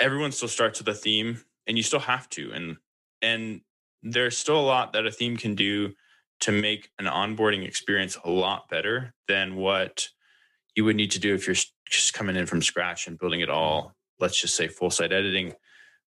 everyone 0.00 0.32
still 0.32 0.48
starts 0.48 0.78
with 0.78 0.88
a 0.88 0.94
theme 0.94 1.40
and 1.66 1.76
you 1.76 1.82
still 1.82 2.00
have 2.00 2.28
to. 2.30 2.52
And 2.52 2.76
and 3.22 3.60
there's 4.02 4.38
still 4.38 4.58
a 4.58 4.62
lot 4.62 4.92
that 4.92 5.06
a 5.06 5.10
theme 5.10 5.36
can 5.36 5.54
do 5.54 5.94
to 6.40 6.52
make 6.52 6.90
an 6.98 7.06
onboarding 7.06 7.66
experience 7.66 8.16
a 8.24 8.30
lot 8.30 8.68
better 8.68 9.12
than 9.26 9.56
what 9.56 10.08
you 10.76 10.84
would 10.84 10.94
need 10.94 11.10
to 11.10 11.18
do 11.18 11.34
if 11.34 11.46
you're 11.46 11.56
just 11.86 12.14
coming 12.14 12.36
in 12.36 12.46
from 12.46 12.62
scratch 12.62 13.08
and 13.08 13.18
building 13.18 13.40
it 13.40 13.50
all 13.50 13.94
let's 14.20 14.40
just 14.40 14.54
say 14.54 14.68
full 14.68 14.90
site 14.90 15.12
editing 15.12 15.52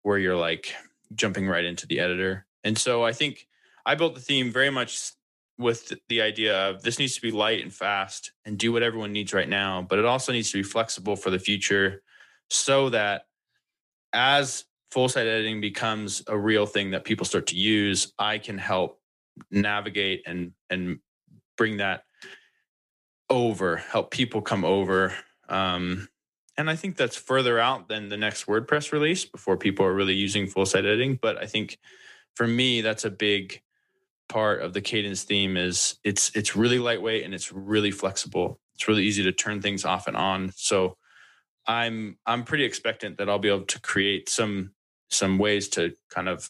where 0.03 0.17
you're 0.17 0.35
like 0.35 0.73
jumping 1.15 1.47
right 1.47 1.65
into 1.65 1.87
the 1.87 1.99
editor. 1.99 2.45
And 2.63 2.77
so 2.77 3.03
i 3.03 3.13
think 3.13 3.47
i 3.85 3.95
built 3.95 4.13
the 4.15 4.21
theme 4.21 4.51
very 4.51 4.69
much 4.69 5.11
with 5.59 5.93
the 6.07 6.21
idea 6.21 6.69
of 6.69 6.81
this 6.81 6.97
needs 6.97 7.13
to 7.15 7.21
be 7.21 7.31
light 7.31 7.61
and 7.61 7.73
fast 7.73 8.31
and 8.45 8.57
do 8.57 8.71
what 8.71 8.81
everyone 8.81 9.11
needs 9.11 9.33
right 9.33 9.49
now 9.49 9.85
but 9.87 9.99
it 9.99 10.05
also 10.05 10.31
needs 10.31 10.51
to 10.51 10.57
be 10.57 10.63
flexible 10.63 11.15
for 11.15 11.29
the 11.29 11.39
future 11.39 12.01
so 12.49 12.89
that 12.89 13.23
as 14.13 14.65
full 14.91 15.09
site 15.09 15.27
editing 15.27 15.61
becomes 15.61 16.23
a 16.27 16.37
real 16.37 16.65
thing 16.65 16.91
that 16.91 17.03
people 17.03 17.25
start 17.25 17.47
to 17.47 17.55
use, 17.55 18.13
I 18.17 18.37
can 18.37 18.57
help 18.57 18.99
navigate 19.51 20.23
and 20.25 20.51
and 20.69 20.99
bring 21.57 21.77
that 21.77 22.03
over, 23.29 23.77
help 23.77 24.11
people 24.11 24.41
come 24.41 24.65
over. 24.65 25.13
Um, 25.47 26.07
and 26.57 26.69
I 26.69 26.75
think 26.75 26.97
that's 26.97 27.15
further 27.15 27.59
out 27.59 27.87
than 27.87 28.09
the 28.09 28.17
next 28.17 28.47
WordPress 28.47 28.91
release 28.91 29.23
before 29.25 29.55
people 29.55 29.85
are 29.85 29.93
really 29.93 30.15
using 30.15 30.47
full 30.47 30.65
site 30.65 30.85
editing. 30.85 31.19
But 31.21 31.37
I 31.37 31.45
think 31.45 31.77
for 32.35 32.47
me, 32.47 32.81
that's 32.81 33.05
a 33.05 33.09
big 33.09 33.61
part 34.29 34.61
of 34.61 34.73
the 34.73 34.81
kadence 34.81 35.23
theme 35.23 35.57
is 35.57 35.95
it's 36.03 36.31
it's 36.35 36.55
really 36.55 36.79
lightweight 36.79 37.25
and 37.25 37.33
it's 37.33 37.51
really 37.51 37.91
flexible. 37.91 38.59
It's 38.75 38.87
really 38.87 39.03
easy 39.03 39.23
to 39.23 39.31
turn 39.31 39.61
things 39.61 39.83
off 39.83 40.07
and 40.07 40.15
on. 40.15 40.51
So 40.55 40.95
I'm 41.67 42.17
I'm 42.25 42.43
pretty 42.43 42.63
expectant 42.63 43.17
that 43.17 43.29
I'll 43.29 43.39
be 43.39 43.49
able 43.49 43.65
to 43.65 43.81
create 43.81 44.29
some 44.29 44.71
some 45.09 45.37
ways 45.37 45.67
to 45.69 45.93
kind 46.09 46.29
of 46.29 46.49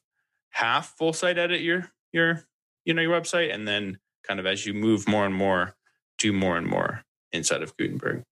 half 0.51 0.95
full 0.97 1.13
site 1.13 1.37
edit 1.37 1.61
your 1.61 1.89
your 2.11 2.45
you 2.85 2.93
know 2.93 3.01
your 3.01 3.19
website 3.19 3.53
and 3.53 3.67
then 3.67 3.97
kind 4.23 4.39
of 4.39 4.45
as 4.45 4.65
you 4.65 4.73
move 4.73 5.07
more 5.07 5.25
and 5.25 5.33
more 5.33 5.75
do 6.17 6.33
more 6.33 6.57
and 6.57 6.67
more 6.67 7.03
inside 7.31 7.63
of 7.63 7.75
Gutenberg. 7.77 8.23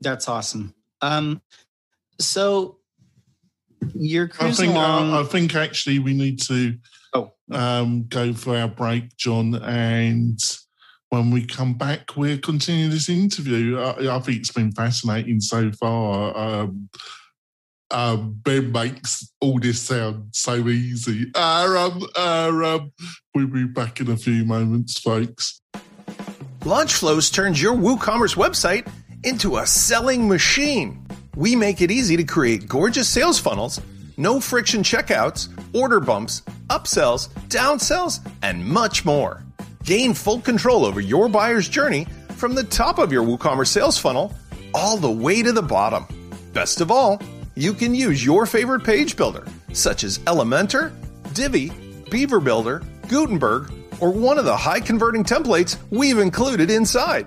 That's 0.00 0.28
awesome. 0.28 0.74
Um 1.00 1.42
so 2.18 2.78
you're 3.94 4.28
cruising 4.28 4.70
I 4.70 4.72
think, 4.72 4.76
along. 4.76 5.10
I, 5.12 5.20
I 5.20 5.24
think 5.24 5.54
actually 5.54 5.98
we 5.98 6.14
need 6.14 6.40
to 6.42 6.76
oh, 7.14 7.32
um, 7.50 8.06
go 8.08 8.32
for 8.32 8.56
our 8.56 8.68
break, 8.68 9.16
John, 9.16 9.54
and 9.54 10.38
when 11.10 11.30
we 11.30 11.44
come 11.44 11.74
back, 11.74 12.16
we'll 12.16 12.38
continue 12.38 12.88
this 12.88 13.08
interview. 13.08 13.78
I, 13.78 14.16
I 14.16 14.20
think 14.20 14.38
it's 14.38 14.52
been 14.52 14.72
fascinating 14.72 15.40
so 15.40 15.70
far. 15.72 16.36
Um, 16.36 16.88
um, 17.90 18.40
ben 18.42 18.72
makes 18.72 19.30
all 19.40 19.60
this 19.60 19.80
sound 19.80 20.30
so 20.32 20.68
easy. 20.68 21.30
Aram, 21.36 22.02
Aram. 22.16 22.92
We'll 23.34 23.46
be 23.46 23.64
back 23.64 24.00
in 24.00 24.10
a 24.10 24.16
few 24.16 24.44
moments, 24.44 24.98
folks. 24.98 25.60
Launchflows 26.60 27.32
turns 27.32 27.62
your 27.62 27.74
WooCommerce 27.74 28.36
website 28.36 28.90
into 29.22 29.58
a 29.58 29.66
selling 29.66 30.28
machine. 30.28 31.03
We 31.36 31.56
make 31.56 31.80
it 31.80 31.90
easy 31.90 32.16
to 32.16 32.24
create 32.24 32.68
gorgeous 32.68 33.08
sales 33.08 33.38
funnels, 33.38 33.80
no 34.16 34.40
friction 34.40 34.82
checkouts, 34.82 35.48
order 35.74 35.98
bumps, 35.98 36.42
upsells, 36.68 37.28
downsells, 37.48 38.20
and 38.42 38.64
much 38.64 39.04
more. 39.04 39.42
Gain 39.84 40.14
full 40.14 40.40
control 40.40 40.84
over 40.84 41.00
your 41.00 41.28
buyer's 41.28 41.68
journey 41.68 42.06
from 42.36 42.54
the 42.54 42.64
top 42.64 42.98
of 42.98 43.12
your 43.12 43.24
WooCommerce 43.24 43.68
sales 43.68 43.98
funnel 43.98 44.32
all 44.72 44.96
the 44.96 45.10
way 45.10 45.42
to 45.42 45.52
the 45.52 45.62
bottom. 45.62 46.06
Best 46.52 46.80
of 46.80 46.90
all, 46.90 47.20
you 47.56 47.72
can 47.72 47.94
use 47.94 48.24
your 48.24 48.46
favorite 48.46 48.84
page 48.84 49.16
builder, 49.16 49.46
such 49.72 50.04
as 50.04 50.18
Elementor, 50.20 50.92
Divi, 51.32 51.70
Beaver 52.10 52.40
Builder, 52.40 52.82
Gutenberg, 53.08 53.72
or 54.00 54.10
one 54.10 54.38
of 54.38 54.44
the 54.44 54.56
high 54.56 54.80
converting 54.80 55.24
templates 55.24 55.76
we've 55.90 56.18
included 56.18 56.70
inside. 56.70 57.26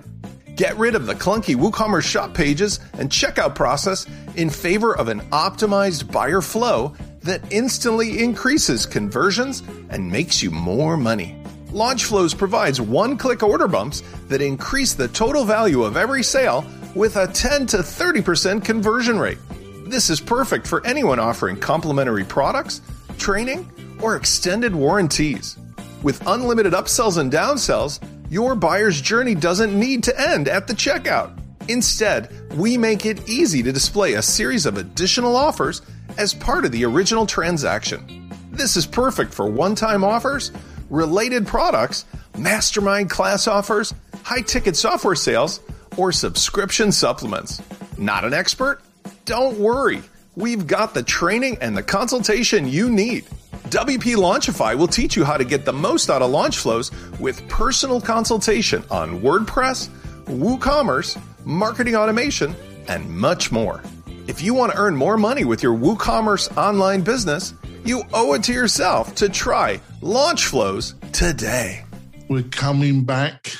Get 0.58 0.76
rid 0.76 0.96
of 0.96 1.06
the 1.06 1.14
clunky 1.14 1.54
WooCommerce 1.54 2.02
shop 2.02 2.34
pages 2.34 2.80
and 2.94 3.10
checkout 3.10 3.54
process 3.54 4.06
in 4.34 4.50
favor 4.50 4.92
of 4.92 5.06
an 5.06 5.20
optimized 5.30 6.10
buyer 6.10 6.40
flow 6.40 6.96
that 7.20 7.52
instantly 7.52 8.18
increases 8.18 8.84
conversions 8.84 9.62
and 9.88 10.10
makes 10.10 10.42
you 10.42 10.50
more 10.50 10.96
money. 10.96 11.40
LaunchFlows 11.68 12.36
provides 12.36 12.80
one 12.80 13.16
click 13.16 13.44
order 13.44 13.68
bumps 13.68 14.02
that 14.26 14.42
increase 14.42 14.94
the 14.94 15.06
total 15.06 15.44
value 15.44 15.84
of 15.84 15.96
every 15.96 16.24
sale 16.24 16.66
with 16.96 17.14
a 17.14 17.28
10 17.28 17.66
to 17.66 17.76
30% 17.76 18.64
conversion 18.64 19.16
rate. 19.16 19.38
This 19.86 20.10
is 20.10 20.20
perfect 20.20 20.66
for 20.66 20.84
anyone 20.84 21.20
offering 21.20 21.56
complimentary 21.60 22.24
products, 22.24 22.80
training, 23.16 23.70
or 24.02 24.16
extended 24.16 24.74
warranties. 24.74 25.56
With 26.02 26.20
unlimited 26.26 26.72
upsells 26.72 27.16
and 27.16 27.30
downsells, 27.30 28.00
your 28.30 28.54
buyer's 28.54 29.00
journey 29.00 29.34
doesn't 29.34 29.78
need 29.78 30.04
to 30.04 30.20
end 30.20 30.48
at 30.48 30.66
the 30.66 30.74
checkout. 30.74 31.38
Instead, 31.68 32.30
we 32.54 32.76
make 32.76 33.04
it 33.06 33.28
easy 33.28 33.62
to 33.62 33.72
display 33.72 34.14
a 34.14 34.22
series 34.22 34.66
of 34.66 34.76
additional 34.76 35.36
offers 35.36 35.82
as 36.16 36.34
part 36.34 36.64
of 36.64 36.72
the 36.72 36.84
original 36.84 37.26
transaction. 37.26 38.30
This 38.50 38.76
is 38.76 38.86
perfect 38.86 39.32
for 39.32 39.46
one 39.46 39.74
time 39.74 40.04
offers 40.04 40.50
related 40.90 41.46
products, 41.46 42.06
mastermind 42.36 43.10
class 43.10 43.46
offers, 43.46 43.92
high 44.22 44.40
ticket 44.40 44.76
software 44.76 45.14
sales, 45.14 45.60
or 45.96 46.12
subscription 46.12 46.92
supplements. 46.92 47.60
Not 47.98 48.24
an 48.24 48.32
expert? 48.32 48.80
Don't 49.24 49.58
worry. 49.58 50.02
We've 50.36 50.66
got 50.66 50.94
the 50.94 51.02
training 51.02 51.58
and 51.60 51.76
the 51.76 51.82
consultation 51.82 52.68
you 52.68 52.88
need. 52.88 53.26
WP 53.68 54.16
Launchify 54.16 54.74
will 54.74 54.88
teach 54.88 55.14
you 55.14 55.24
how 55.24 55.36
to 55.36 55.44
get 55.44 55.66
the 55.66 55.72
most 55.72 56.08
out 56.08 56.22
of 56.22 56.30
launch 56.30 56.56
flows 56.56 56.90
with 57.20 57.46
personal 57.48 58.00
consultation 58.00 58.82
on 58.90 59.20
WordPress, 59.20 59.88
WooCommerce, 60.24 61.20
marketing 61.44 61.94
automation, 61.94 62.56
and 62.88 63.08
much 63.10 63.52
more. 63.52 63.82
If 64.26 64.42
you 64.42 64.54
want 64.54 64.72
to 64.72 64.78
earn 64.78 64.96
more 64.96 65.18
money 65.18 65.44
with 65.44 65.62
your 65.62 65.76
WooCommerce 65.76 66.56
online 66.56 67.02
business, 67.02 67.52
you 67.84 68.04
owe 68.14 68.32
it 68.32 68.42
to 68.44 68.54
yourself 68.54 69.14
to 69.16 69.28
try 69.28 69.80
Launch 70.00 70.46
Flows 70.46 70.94
today. 71.12 71.84
We're 72.28 72.44
coming 72.44 73.04
back. 73.04 73.50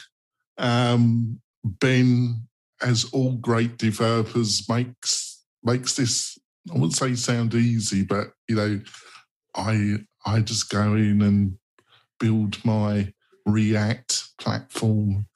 Um, 0.57 1.39
ben, 1.63 2.49
as 2.81 3.05
all 3.13 3.33
great 3.33 3.77
developers, 3.77 4.67
makes 4.71 5.45
makes 5.63 5.97
this 5.97 6.39
I 6.71 6.75
wouldn't 6.75 6.95
say 6.95 7.15
sound 7.15 7.55
easy, 7.55 8.05
but 8.05 8.29
you 8.49 8.57
know, 8.57 8.81
I 9.55 9.99
I 10.25 10.41
just 10.41 10.71
go 10.71 10.95
in 10.95 11.23
and 11.23 11.59
build 12.21 12.65
my 12.65 13.13
React 13.47 14.37
platform. 14.39 15.27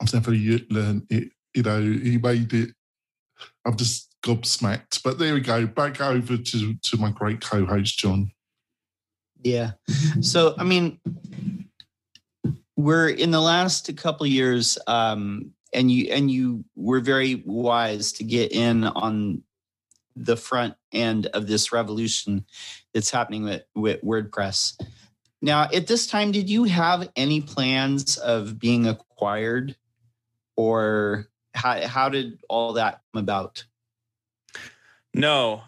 I've 0.00 0.14
never 0.14 0.32
yet 0.32 0.70
learned 0.70 1.06
it. 1.10 1.30
You 1.54 1.62
know, 1.62 1.80
he 1.80 2.18
made 2.18 2.52
it. 2.52 2.70
I'm 3.64 3.76
just 3.76 4.14
gobsmacked. 4.22 5.02
But 5.02 5.18
there 5.18 5.34
we 5.34 5.40
go. 5.40 5.66
Back 5.66 6.00
over 6.00 6.36
to 6.36 6.74
to 6.74 6.96
my 6.96 7.10
great 7.10 7.40
co-host 7.40 7.98
John. 7.98 8.30
Yeah. 9.42 9.72
So, 10.20 10.54
I 10.58 10.64
mean, 10.64 10.98
we're 12.76 13.08
in 13.08 13.30
the 13.30 13.40
last 13.40 13.94
couple 13.96 14.26
years, 14.26 14.78
um, 14.86 15.52
and 15.72 15.90
you 15.90 16.10
and 16.12 16.30
you 16.30 16.64
were 16.74 17.00
very 17.00 17.42
wise 17.46 18.12
to 18.12 18.24
get 18.24 18.52
in 18.52 18.84
on 18.84 19.42
the 20.24 20.36
front 20.36 20.74
end 20.92 21.26
of 21.26 21.46
this 21.46 21.72
revolution 21.72 22.44
that's 22.92 23.10
happening 23.10 23.44
with, 23.44 23.62
with 23.74 24.02
WordPress. 24.02 24.80
Now, 25.40 25.68
at 25.72 25.86
this 25.86 26.06
time, 26.06 26.32
did 26.32 26.50
you 26.50 26.64
have 26.64 27.08
any 27.14 27.40
plans 27.40 28.16
of 28.16 28.58
being 28.58 28.86
acquired, 28.86 29.76
or 30.56 31.28
how 31.54 31.86
how 31.86 32.08
did 32.08 32.40
all 32.48 32.72
that 32.72 33.02
come 33.12 33.22
about? 33.22 33.64
No, 35.14 35.62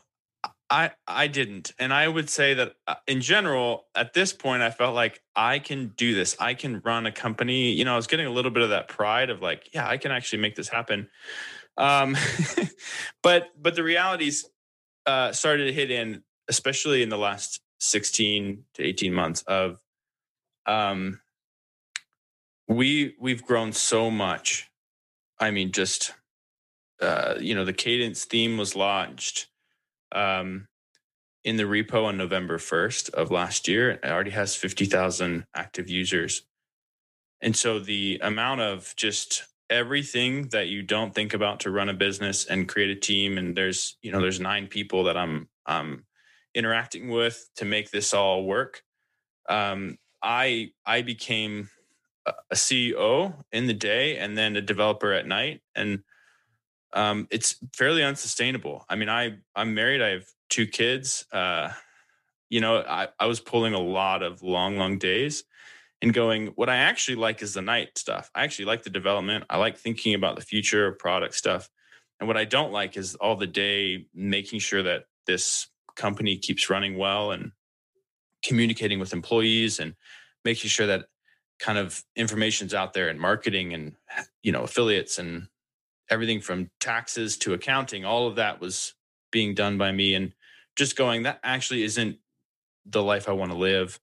I 0.69 0.91
I 1.07 1.29
didn't, 1.29 1.73
and 1.79 1.93
I 1.93 2.09
would 2.09 2.29
say 2.29 2.55
that 2.55 2.75
uh, 2.89 2.97
in 3.07 3.21
general, 3.21 3.87
at 3.95 4.13
this 4.13 4.33
point, 4.33 4.63
I 4.63 4.71
felt 4.71 4.95
like 4.95 5.23
I 5.37 5.61
can 5.61 5.93
do 5.97 6.15
this. 6.15 6.37
I 6.41 6.55
can 6.55 6.81
run 6.85 7.07
a 7.07 7.13
company. 7.13 7.71
You 7.71 7.85
know, 7.85 7.93
I 7.93 7.97
was 7.97 8.09
getting 8.09 8.27
a 8.27 8.31
little 8.31 8.51
bit 8.51 8.65
of 8.65 8.71
that 8.71 8.89
pride 8.89 9.31
of 9.31 9.41
like, 9.41 9.71
yeah, 9.73 9.89
I 9.89 9.99
can 9.99 10.11
actually 10.11 10.43
make 10.43 10.57
this 10.57 10.69
happen. 10.69 11.09
Um, 11.77 12.17
but 13.23 13.51
but 13.61 13.75
the 13.75 13.83
realities 13.83 14.47
uh, 15.07 15.33
started 15.33 15.67
to 15.67 15.73
hit 15.73 15.91
in, 15.91 16.23
especially 16.49 17.03
in 17.03 17.09
the 17.09 17.19
last 17.19 17.61
16 17.81 18.65
to 18.75 18.83
18 18.83 19.15
months 19.15 19.43
of 19.43 19.79
um, 20.67 21.21
we 22.69 23.15
we've 23.21 23.45
grown 23.45 23.73
so 23.73 24.11
much. 24.11 24.71
I 25.39 25.51
mean, 25.51 25.73
just 25.73 26.13
uh, 27.01 27.35
you 27.41 27.55
know, 27.55 27.65
the 27.65 27.73
kadence 27.73 28.25
theme 28.25 28.59
was 28.59 28.77
launched 28.77 29.49
um, 30.13 30.69
in 31.45 31.57
the 31.57 31.65
repo 31.65 32.05
on 32.05 32.17
November 32.17 32.59
1st 32.59 33.11
of 33.11 33.31
last 33.31 33.67
year. 33.69 33.93
It 33.93 34.05
already 34.05 34.31
has 34.33 34.55
50,000 34.55 35.47
active 35.55 35.89
users. 35.89 36.43
And 37.41 37.57
so 37.57 37.79
the 37.79 38.21
amount 38.23 38.61
of 38.61 38.95
just 38.97 39.45
everything 39.71 40.49
that 40.49 40.67
you 40.67 40.83
don't 40.83 41.15
think 41.15 41.33
about 41.33 41.61
to 41.61 41.71
run 41.71 41.89
a 41.89 41.95
business 41.95 42.45
and 42.45 42.69
create 42.69 42.91
a 42.91 43.01
team 43.01 43.39
and 43.39 43.57
there's, 43.57 43.97
you 44.03 44.11
know, 44.11 44.21
there's 44.21 44.41
nine 44.41 44.67
people 44.67 45.05
that 45.05 45.17
I'm 45.17 45.49
I'm 45.65 46.05
interacting 46.55 47.09
with 47.09 47.49
to 47.57 47.65
make 47.65 47.91
this 47.91 48.13
all 48.13 48.45
work. 48.45 48.83
Um, 49.49 49.97
I 50.23 50.73
I 50.85 51.03
became 51.03 51.71
a 52.27 52.55
CEO 52.55 53.35
in 53.53 53.67
the 53.67 53.75
day 53.75 54.19
and 54.19 54.37
then 54.37 54.57
a 54.57 54.61
developer 54.61 55.13
at 55.13 55.27
night 55.27 55.63
and 55.75 56.01
um, 56.93 57.29
it's 57.31 57.57
fairly 57.77 58.03
unsustainable. 58.03 58.85
I 58.89 58.97
mean, 58.97 59.09
I 59.09 59.37
I'm 59.55 59.75
married. 59.75 60.03
I 60.03 60.09
have 60.09 60.27
two 60.49 60.67
kids. 60.67 61.25
Uh, 61.33 61.71
you 62.49 62.61
know, 62.61 62.79
I, 62.79 63.09
I 63.19 63.27
was 63.27 63.39
pulling 63.39 63.75
a 63.75 63.81
lot 63.81 64.25
of 64.25 64.43
long, 64.43 64.77
long 64.77 64.99
days 64.99 65.45
and 66.03 66.15
going, 66.15 66.49
what 66.49 66.71
I 66.71 66.77
actually 66.77 67.17
like 67.17 67.43
is 67.43 67.55
the 67.55 67.63
night 67.63 67.99
stuff. 67.99 68.31
I 68.35 68.45
actually 68.45 68.65
like 68.67 68.83
the 68.83 68.91
development. 68.91 69.45
I 69.51 69.59
like 69.59 69.77
thinking 69.77 70.15
about 70.15 70.37
the 70.37 70.43
future 70.43 70.87
of 70.87 70.99
product 70.99 71.35
stuff. 71.35 71.69
And 72.19 72.27
what 72.27 72.37
I 72.37 72.45
don't 72.45 72.73
like 72.73 72.97
is 72.97 73.15
all 73.17 73.37
the 73.37 73.47
day 73.47 74.07
making 74.15 74.61
sure 74.61 74.83
that 74.83 75.05
this 75.27 75.69
company 75.97 76.37
keeps 76.39 76.71
running 76.71 76.97
well 76.97 77.33
and 77.33 77.53
communicating 78.43 78.99
with 78.99 79.13
employees 79.13 79.81
and 79.81 79.95
making 80.45 80.71
sure 80.71 80.87
that 80.87 81.07
kind 81.59 81.79
of 81.79 82.03
information's 82.17 82.73
out 82.73 82.95
there 82.95 83.09
and 83.09 83.21
marketing 83.21 83.75
and 83.75 83.95
you 84.43 84.51
know 84.51 84.63
affiliates 84.63 85.19
and 85.19 85.47
everything 86.09 86.41
from 86.41 86.71
taxes 86.81 87.37
to 87.37 87.53
accounting 87.53 88.05
all 88.05 88.27
of 88.27 88.37
that 88.37 88.61
was 88.61 88.95
being 89.31 89.55
done 89.55 89.77
by 89.77 89.93
me 89.93 90.15
and 90.15 90.33
just 90.75 90.97
going 90.97 91.25
that 91.25 91.39
actually 91.45 91.83
isn't 91.83 92.17
the 92.87 93.03
life 93.03 93.29
i 93.29 93.33
want 93.33 93.53
to 93.53 93.59
live 93.59 94.01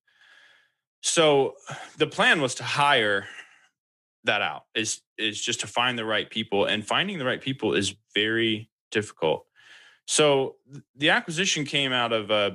so 1.01 1.55
the 1.97 2.07
plan 2.07 2.41
was 2.41 2.55
to 2.55 2.63
hire 2.63 3.25
that 4.23 4.41
out 4.41 4.63
is 4.75 5.01
is 5.17 5.41
just 5.41 5.61
to 5.61 5.67
find 5.67 5.97
the 5.97 6.05
right 6.05 6.29
people 6.29 6.65
and 6.65 6.85
finding 6.85 7.17
the 7.17 7.25
right 7.25 7.41
people 7.41 7.73
is 7.73 7.95
very 8.13 8.69
difficult 8.91 9.45
so 10.07 10.55
the 10.95 11.09
acquisition 11.09 11.65
came 11.65 11.91
out 11.91 12.13
of 12.13 12.31
uh, 12.31 12.51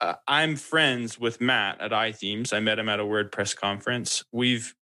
uh, 0.00 0.14
I'm 0.28 0.56
friends 0.56 1.18
with 1.18 1.40
Matt 1.40 1.80
at 1.80 1.90
iThemes. 1.90 2.52
I 2.52 2.60
met 2.60 2.78
him 2.78 2.88
at 2.88 3.00
a 3.00 3.04
WordPress 3.04 3.56
conference. 3.56 4.22
We've, 4.30 4.74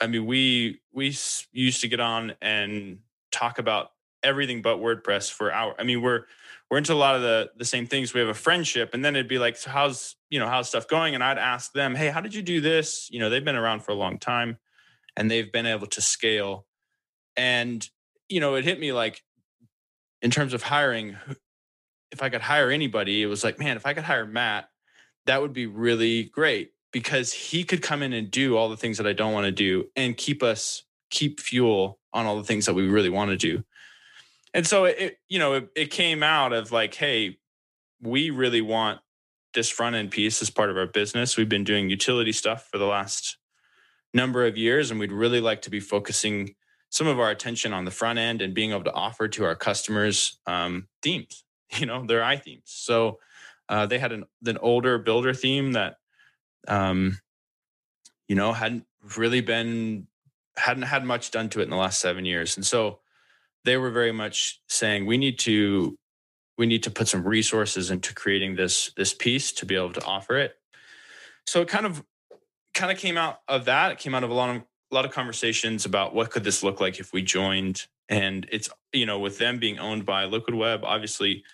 I 0.00 0.08
mean, 0.08 0.26
we 0.26 0.80
we 0.92 1.16
used 1.52 1.80
to 1.80 1.88
get 1.88 2.00
on 2.00 2.34
and 2.42 2.98
talk 3.30 3.58
about 3.58 3.90
everything 4.22 4.62
but 4.62 4.78
WordPress 4.78 5.30
for 5.30 5.52
our. 5.52 5.74
I 5.78 5.84
mean, 5.84 6.02
we're 6.02 6.24
we're 6.70 6.78
into 6.78 6.92
a 6.92 6.94
lot 6.94 7.16
of 7.16 7.22
the 7.22 7.50
the 7.56 7.64
same 7.64 7.86
things. 7.86 8.14
We 8.14 8.20
have 8.20 8.28
a 8.28 8.34
friendship, 8.34 8.94
and 8.94 9.04
then 9.04 9.16
it'd 9.16 9.28
be 9.28 9.38
like, 9.38 9.56
so 9.56 9.70
how's 9.70 10.16
you 10.30 10.38
know 10.38 10.48
how's 10.48 10.68
stuff 10.68 10.88
going? 10.88 11.14
And 11.14 11.22
I'd 11.22 11.38
ask 11.38 11.72
them, 11.72 11.94
hey, 11.94 12.08
how 12.08 12.20
did 12.20 12.34
you 12.34 12.42
do 12.42 12.60
this? 12.60 13.08
You 13.10 13.20
know, 13.20 13.30
they've 13.30 13.44
been 13.44 13.56
around 13.56 13.80
for 13.80 13.92
a 13.92 13.96
long 13.96 14.18
time, 14.18 14.58
and 15.16 15.30
they've 15.30 15.50
been 15.50 15.66
able 15.66 15.86
to 15.88 16.00
scale. 16.00 16.66
And 17.36 17.88
you 18.28 18.40
know, 18.40 18.54
it 18.56 18.64
hit 18.64 18.80
me 18.80 18.92
like, 18.92 19.22
in 20.22 20.30
terms 20.30 20.52
of 20.52 20.62
hiring, 20.62 21.16
if 22.10 22.22
I 22.22 22.28
could 22.28 22.40
hire 22.40 22.70
anybody, 22.70 23.22
it 23.22 23.26
was 23.26 23.44
like, 23.44 23.58
man, 23.58 23.76
if 23.76 23.86
I 23.86 23.94
could 23.94 24.04
hire 24.04 24.26
Matt, 24.26 24.68
that 25.26 25.40
would 25.42 25.52
be 25.52 25.66
really 25.66 26.24
great 26.24 26.72
because 26.92 27.32
he 27.32 27.62
could 27.62 27.82
come 27.82 28.02
in 28.02 28.12
and 28.12 28.30
do 28.30 28.56
all 28.56 28.68
the 28.68 28.76
things 28.76 28.96
that 28.96 29.06
I 29.06 29.12
don't 29.12 29.32
want 29.32 29.44
to 29.44 29.52
do 29.52 29.84
and 29.96 30.16
keep 30.16 30.42
us 30.42 30.84
keep 31.10 31.40
fuel 31.40 31.98
on 32.12 32.26
all 32.26 32.36
the 32.36 32.44
things 32.44 32.66
that 32.66 32.74
we 32.74 32.88
really 32.88 33.10
want 33.10 33.30
to 33.30 33.36
do. 33.36 33.64
And 34.56 34.66
so 34.66 34.86
it, 34.86 35.18
you 35.28 35.38
know, 35.38 35.52
it, 35.52 35.68
it 35.76 35.90
came 35.90 36.22
out 36.22 36.54
of 36.54 36.72
like, 36.72 36.94
hey, 36.94 37.36
we 38.00 38.30
really 38.30 38.62
want 38.62 39.00
this 39.52 39.68
front 39.68 39.96
end 39.96 40.10
piece 40.10 40.40
as 40.40 40.48
part 40.48 40.70
of 40.70 40.78
our 40.78 40.86
business. 40.86 41.36
We've 41.36 41.46
been 41.46 41.62
doing 41.62 41.90
utility 41.90 42.32
stuff 42.32 42.66
for 42.72 42.78
the 42.78 42.86
last 42.86 43.36
number 44.14 44.46
of 44.46 44.56
years, 44.56 44.90
and 44.90 44.98
we'd 44.98 45.12
really 45.12 45.42
like 45.42 45.60
to 45.62 45.70
be 45.70 45.78
focusing 45.78 46.54
some 46.88 47.06
of 47.06 47.20
our 47.20 47.30
attention 47.30 47.74
on 47.74 47.84
the 47.84 47.90
front 47.90 48.18
end 48.18 48.40
and 48.40 48.54
being 48.54 48.70
able 48.70 48.84
to 48.84 48.92
offer 48.94 49.28
to 49.28 49.44
our 49.44 49.54
customers 49.54 50.38
um, 50.46 50.88
themes 51.02 51.44
you 51.76 51.84
know 51.84 52.06
their 52.06 52.22
i 52.22 52.36
themes 52.36 52.62
so 52.64 53.18
uh, 53.68 53.84
they 53.84 53.98
had 53.98 54.12
an 54.12 54.24
an 54.46 54.56
older 54.58 54.96
builder 54.96 55.34
theme 55.34 55.72
that 55.72 55.96
um 56.68 57.18
you 58.28 58.36
know 58.36 58.52
hadn't 58.52 58.86
really 59.18 59.40
been 59.40 60.06
hadn't 60.56 60.84
had 60.84 61.04
much 61.04 61.30
done 61.32 61.48
to 61.48 61.60
it 61.60 61.64
in 61.64 61.70
the 61.70 61.76
last 61.76 62.00
seven 62.00 62.24
years 62.24 62.56
and 62.56 62.64
so 62.64 63.00
they 63.66 63.76
were 63.76 63.90
very 63.90 64.12
much 64.12 64.62
saying 64.68 65.04
we 65.04 65.18
need 65.18 65.38
to 65.40 65.98
we 66.56 66.64
need 66.64 66.84
to 66.84 66.90
put 66.90 67.08
some 67.08 67.26
resources 67.26 67.90
into 67.90 68.14
creating 68.14 68.56
this 68.56 68.92
this 68.96 69.12
piece 69.12 69.52
to 69.52 69.66
be 69.66 69.74
able 69.74 69.92
to 69.92 70.04
offer 70.04 70.36
it. 70.36 70.54
So 71.46 71.60
it 71.60 71.68
kind 71.68 71.84
of 71.84 72.02
kind 72.72 72.90
of 72.90 72.96
came 72.96 73.18
out 73.18 73.40
of 73.48 73.66
that. 73.66 73.92
It 73.92 73.98
came 73.98 74.14
out 74.14 74.24
of 74.24 74.30
a 74.30 74.34
lot 74.34 74.56
of 74.56 74.62
a 74.90 74.94
lot 74.94 75.04
of 75.04 75.10
conversations 75.10 75.84
about 75.84 76.14
what 76.14 76.30
could 76.30 76.44
this 76.44 76.62
look 76.62 76.80
like 76.80 77.00
if 77.00 77.12
we 77.12 77.22
joined. 77.22 77.86
And 78.08 78.46
it's 78.50 78.70
you 78.92 79.04
know 79.04 79.18
with 79.18 79.36
them 79.36 79.58
being 79.58 79.78
owned 79.80 80.06
by 80.06 80.24
liquid 80.24 80.54
web 80.54 80.84
obviously 80.84 81.44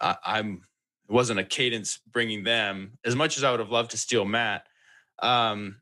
I, 0.00 0.16
I'm 0.24 0.62
it 1.08 1.12
wasn't 1.12 1.40
a 1.40 1.44
kadence 1.44 1.98
bringing 2.10 2.44
them. 2.44 2.96
As 3.04 3.14
much 3.14 3.36
as 3.36 3.44
I 3.44 3.50
would 3.50 3.60
have 3.60 3.70
loved 3.70 3.90
to 3.90 3.98
steal 3.98 4.24
Matt. 4.24 4.66
Um, 5.18 5.76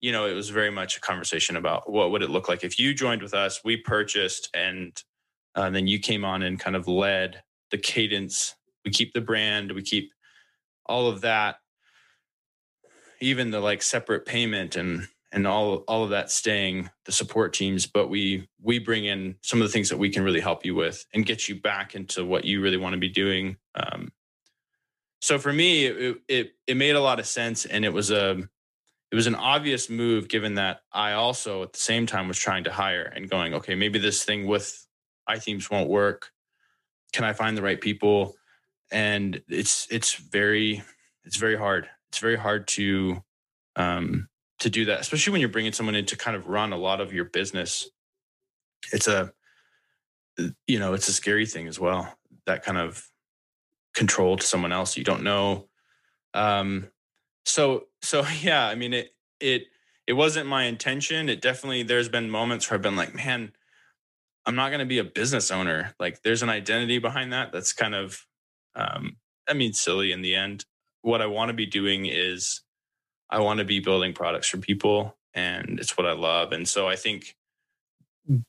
you 0.00 0.12
know, 0.12 0.26
it 0.26 0.34
was 0.34 0.50
very 0.50 0.70
much 0.70 0.96
a 0.96 1.00
conversation 1.00 1.56
about 1.56 1.90
what 1.90 2.10
would 2.10 2.22
it 2.22 2.30
look 2.30 2.48
like 2.48 2.64
if 2.64 2.78
you 2.78 2.94
joined 2.94 3.22
with 3.22 3.34
us, 3.34 3.60
we 3.64 3.76
purchased, 3.76 4.48
and 4.54 5.02
uh, 5.54 5.70
then 5.70 5.86
you 5.86 5.98
came 5.98 6.24
on 6.24 6.42
and 6.42 6.60
kind 6.60 6.76
of 6.76 6.86
led 6.86 7.42
the 7.70 7.78
kadence. 7.78 8.54
We 8.84 8.90
keep 8.90 9.12
the 9.12 9.20
brand, 9.20 9.72
we 9.72 9.82
keep 9.82 10.12
all 10.86 11.08
of 11.08 11.22
that, 11.22 11.56
even 13.20 13.50
the 13.50 13.60
like 13.60 13.82
separate 13.82 14.24
payment 14.24 14.76
and 14.76 15.08
and 15.32 15.46
all 15.46 15.78
all 15.88 16.04
of 16.04 16.10
that 16.10 16.30
staying 16.30 16.88
the 17.04 17.12
support 17.12 17.52
teams 17.52 17.86
but 17.86 18.08
we 18.08 18.48
we 18.62 18.78
bring 18.78 19.04
in 19.04 19.36
some 19.42 19.60
of 19.60 19.66
the 19.66 19.72
things 19.72 19.88
that 19.88 19.98
we 19.98 20.08
can 20.08 20.22
really 20.22 20.40
help 20.40 20.64
you 20.64 20.74
with 20.74 21.04
and 21.12 21.26
get 21.26 21.48
you 21.48 21.60
back 21.60 21.94
into 21.94 22.24
what 22.24 22.44
you 22.44 22.62
really 22.62 22.76
want 22.76 22.94
to 22.94 22.98
be 22.98 23.08
doing 23.08 23.56
um, 23.74 24.10
so 25.20 25.38
for 25.38 25.52
me 25.52 25.84
it, 25.86 26.16
it 26.28 26.52
it 26.66 26.76
made 26.76 26.96
a 26.96 27.00
lot 27.00 27.18
of 27.18 27.26
sense 27.26 27.66
and 27.66 27.84
it 27.84 27.92
was 27.92 28.10
a 28.10 28.48
it 29.10 29.14
was 29.14 29.26
an 29.26 29.34
obvious 29.34 29.88
move 29.88 30.28
given 30.28 30.54
that 30.54 30.80
i 30.92 31.12
also 31.12 31.62
at 31.62 31.72
the 31.72 31.78
same 31.78 32.06
time 32.06 32.28
was 32.28 32.38
trying 32.38 32.64
to 32.64 32.72
hire 32.72 33.12
and 33.14 33.30
going 33.30 33.54
okay 33.54 33.74
maybe 33.74 33.98
this 33.98 34.24
thing 34.24 34.46
with 34.46 34.86
ithemes 35.28 35.70
won't 35.70 35.88
work 35.88 36.30
can 37.12 37.24
i 37.24 37.32
find 37.32 37.56
the 37.56 37.62
right 37.62 37.80
people 37.80 38.34
and 38.90 39.42
it's 39.48 39.86
it's 39.90 40.14
very 40.14 40.82
it's 41.24 41.36
very 41.36 41.56
hard 41.56 41.88
it's 42.10 42.18
very 42.18 42.36
hard 42.36 42.66
to 42.66 43.22
um 43.76 44.28
to 44.60 44.70
do 44.70 44.86
that, 44.86 45.00
especially 45.00 45.32
when 45.32 45.40
you're 45.40 45.50
bringing 45.50 45.72
someone 45.72 45.94
in 45.94 46.06
to 46.06 46.16
kind 46.16 46.36
of 46.36 46.48
run 46.48 46.72
a 46.72 46.76
lot 46.76 47.00
of 47.00 47.12
your 47.12 47.24
business. 47.24 47.88
It's 48.92 49.08
a, 49.08 49.32
you 50.66 50.78
know, 50.78 50.94
it's 50.94 51.08
a 51.08 51.12
scary 51.12 51.46
thing 51.46 51.68
as 51.68 51.78
well. 51.78 52.12
That 52.46 52.64
kind 52.64 52.78
of 52.78 53.04
control 53.94 54.36
to 54.36 54.46
someone 54.46 54.72
else 54.72 54.96
you 54.96 55.04
don't 55.04 55.22
know. 55.22 55.68
Um, 56.34 56.88
so, 57.44 57.84
so 58.02 58.24
yeah, 58.40 58.66
I 58.66 58.74
mean, 58.74 58.92
it, 58.94 59.10
it, 59.40 59.64
it 60.06 60.14
wasn't 60.14 60.48
my 60.48 60.64
intention. 60.64 61.28
It 61.28 61.40
definitely, 61.40 61.82
there's 61.82 62.08
been 62.08 62.30
moments 62.30 62.70
where 62.70 62.76
I've 62.76 62.82
been 62.82 62.96
like, 62.96 63.14
man, 63.14 63.52
I'm 64.46 64.56
not 64.56 64.70
going 64.70 64.80
to 64.80 64.86
be 64.86 64.98
a 64.98 65.04
business 65.04 65.50
owner. 65.50 65.94
Like 66.00 66.22
there's 66.22 66.42
an 66.42 66.48
identity 66.48 66.98
behind 66.98 67.32
that. 67.32 67.52
That's 67.52 67.72
kind 67.72 67.94
of, 67.94 68.24
um, 68.74 69.16
I 69.46 69.52
mean, 69.52 69.74
silly 69.74 70.12
in 70.12 70.22
the 70.22 70.34
end. 70.34 70.64
What 71.02 71.20
I 71.20 71.26
want 71.26 71.50
to 71.50 71.54
be 71.54 71.66
doing 71.66 72.06
is 72.06 72.62
I 73.30 73.40
want 73.40 73.58
to 73.58 73.64
be 73.64 73.80
building 73.80 74.14
products 74.14 74.48
for 74.48 74.56
people 74.56 75.16
and 75.34 75.78
it's 75.78 75.96
what 75.96 76.06
I 76.06 76.12
love. 76.12 76.52
And 76.52 76.66
so 76.66 76.88
I 76.88 76.96
think 76.96 77.36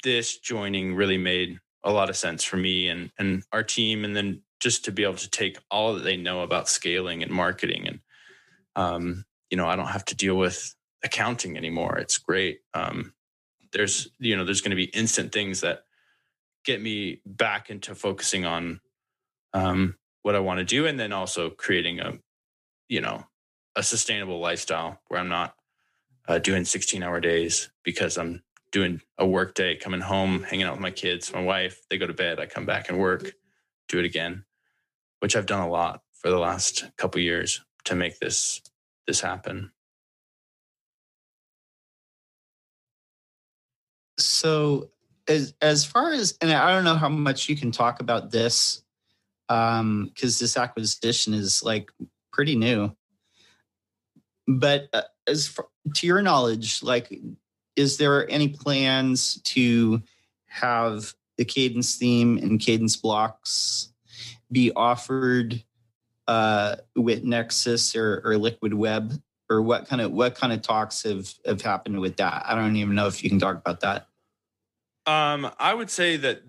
this 0.04 0.38
joining 0.38 0.96
really 0.96 1.18
made 1.18 1.60
a 1.84 1.92
lot 1.92 2.10
of 2.10 2.18
sense 2.18 2.44
for 2.44 2.58
me 2.58 2.90
and 2.90 3.12
and 3.18 3.44
our 3.54 3.64
team 3.64 4.04
and 4.04 4.16
then 4.16 4.42
just 4.60 4.84
to 4.86 4.92
be 4.92 5.04
able 5.04 5.16
to 5.16 5.30
take 5.30 5.58
all 5.72 5.94
that 5.94 6.04
they 6.04 6.18
know 6.18 6.42
about 6.42 6.68
scaling 6.68 7.24
and 7.24 7.32
marketing 7.32 7.88
and 7.88 8.00
um, 8.76 9.26
you 9.50 9.58
know, 9.58 9.68
I 9.68 9.76
don't 9.76 9.88
have 9.88 10.06
to 10.06 10.16
deal 10.16 10.36
with 10.36 10.76
accounting 11.04 11.58
anymore. 11.58 11.98
It's 11.98 12.18
great. 12.18 12.60
Um, 12.74 13.14
there's 13.72 14.10
you 14.20 14.36
know, 14.36 14.46
there's 14.46 14.62
going 14.62 14.72
to 14.72 14.76
be 14.76 14.86
instant 14.86 15.32
things 15.32 15.62
that 15.62 15.84
get 16.66 16.82
me 16.82 17.22
back 17.26 17.70
into 17.70 17.96
focusing 17.96 18.46
on 18.46 18.82
um, 19.54 19.96
what 20.22 20.36
I 20.36 20.40
want 20.40 20.60
to 20.60 20.66
do 20.66 20.86
and 20.86 21.00
then 21.00 21.14
also 21.14 21.50
creating 21.50 22.00
a 22.00 22.20
you 22.88 23.02
know 23.02 23.26
a 23.76 23.84
sustainable 23.84 24.40
lifestyle 24.40 25.00
where 25.08 25.20
I'm 25.20 25.30
not 25.30 25.56
uh, 26.28 26.40
doing 26.40 26.66
16 26.66 27.02
hour 27.02 27.20
days 27.20 27.72
because 27.84 28.18
I'm 28.18 28.44
doing 28.72 29.02
a 29.18 29.26
work 29.26 29.56
day, 29.56 29.76
coming 29.76 30.02
home, 30.02 30.44
hanging 30.44 30.66
out 30.66 30.74
with 30.74 30.82
my 30.82 30.92
kids, 30.92 31.34
my 31.34 31.42
wife, 31.42 31.82
they 31.90 31.98
go 31.98 32.06
to 32.06 32.14
bed, 32.14 32.40
I 32.40 32.46
come 32.46 32.66
back 32.66 32.90
and 32.90 33.00
work, 33.00 33.32
do 33.88 34.00
it 34.00 34.06
again, 34.06 34.46
which 35.20 35.36
I've 35.36 35.48
done 35.48 35.62
a 35.62 35.70
lot 35.70 36.02
for 36.14 36.30
the 36.30 36.38
last 36.38 36.86
couple 36.98 37.22
years 37.22 37.64
to 37.86 37.96
make 37.96 38.20
this 38.20 38.62
this 39.10 39.20
happen. 39.20 39.72
So 44.20 44.92
as 45.28 45.56
as 45.62 45.84
far 45.84 46.14
as 46.14 46.38
and 46.42 46.52
I 46.52 46.72
don't 46.72 46.84
know 46.84 46.96
how 46.96 47.10
much 47.10 47.50
you 47.50 47.56
can 47.56 47.72
talk 47.72 48.02
about 48.02 48.30
this 48.30 48.84
um 49.50 50.12
because 50.14 50.38
this 50.38 50.58
acquisition 50.58 51.34
is 51.34 51.64
like 51.64 51.90
pretty 52.32 52.56
new. 52.56 52.96
But 54.48 54.90
uh, 54.94 55.02
as 55.26 55.48
far, 55.48 55.66
to 55.96 56.06
your 56.06 56.22
knowledge, 56.22 56.84
like 56.84 57.12
is 57.76 57.98
there 57.98 58.30
any 58.30 58.50
plans 58.50 59.42
to 59.42 60.04
have 60.46 61.16
the 61.38 61.46
kadence 61.46 61.98
theme 61.98 62.38
and 62.38 62.60
kadence 62.60 63.02
blocks 63.02 63.92
be 64.52 64.72
offered 64.76 65.64
uh, 66.30 66.76
with 66.96 67.26
Nexcess 67.26 67.96
or, 67.96 68.22
or 68.24 68.38
Liquid 68.38 68.72
Web, 68.72 69.20
or 69.50 69.64
what 69.64 69.88
kind 69.88 70.00
of 70.00 70.12
what 70.12 70.36
kind 70.36 70.54
of 70.54 70.62
talks 70.62 71.02
have 71.02 71.34
have 71.44 71.62
happened 71.64 72.00
with 72.00 72.18
that? 72.18 72.44
I 72.46 72.54
don't 72.54 72.76
even 72.76 72.94
know 72.94 73.08
if 73.08 73.24
you 73.24 73.32
can 73.32 73.40
talk 73.40 73.58
about 73.58 73.80
that. 73.80 74.08
Um, 75.08 75.50
I 75.58 75.74
would 75.74 75.90
say 75.90 76.18
that 76.18 76.44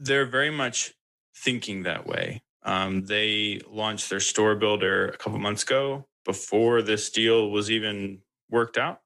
they're 0.00 0.26
very 0.26 0.50
much 0.50 0.92
thinking 1.36 1.84
that 1.84 2.04
way. 2.04 2.42
Um, 2.64 3.04
they 3.04 3.60
launched 3.70 4.10
their 4.10 4.18
store 4.18 4.56
builder 4.56 5.10
a 5.10 5.16
couple 5.16 5.38
months 5.38 5.62
ago 5.62 6.04
before 6.24 6.82
this 6.82 7.08
deal 7.08 7.52
was 7.52 7.70
even 7.70 8.22
worked 8.50 8.76
out, 8.76 9.02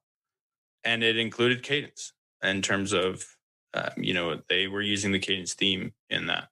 and 0.83 1.03
it 1.03 1.15
included 1.15 1.61
Kadence 1.61 2.13
in 2.41 2.63
terms 2.63 2.91
of 2.91 3.23
um, 3.75 3.91
you 3.97 4.15
know 4.15 4.41
they 4.49 4.65
were 4.65 4.81
using 4.81 5.11
the 5.11 5.19
Kadence 5.19 5.53
theme 5.53 5.93
in 6.09 6.25
that. 6.25 6.47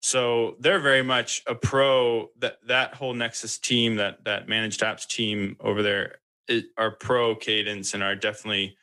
So 0.00 0.56
they're 0.58 0.80
very 0.80 1.02
much 1.02 1.42
a 1.46 1.54
pro 1.54 2.30
that 2.38 2.56
that 2.66 2.94
whole 2.94 3.14
Nexcess 3.14 3.60
team, 3.60 3.96
that 3.96 4.24
that 4.24 4.48
managed 4.48 4.80
apps 4.80 5.06
team 5.06 5.56
over 5.60 5.82
there 5.82 6.16
are 6.76 6.90
pro 6.90 7.36
kadence 7.36 7.94
and 7.94 8.02
are 8.02 8.16
definitely 8.16 8.76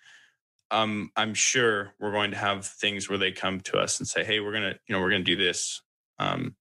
um 0.72 1.12
I'm 1.16 1.34
sure 1.34 1.94
we're 2.00 2.12
going 2.12 2.32
to 2.32 2.38
have 2.38 2.66
things 2.66 3.10
where 3.10 3.18
they 3.18 3.32
come 3.32 3.62
to 3.62 3.78
us 3.78 4.00
and 4.00 4.08
say, 4.08 4.24
"Hey, 4.24 4.40
we're 4.40 4.52
to, 4.74 4.80
you 4.88 4.94
know, 4.96 5.02
we're 5.02 5.10
to 5.10 5.36
do 5.36 5.36
this." 5.36 5.82
Um 6.20 6.56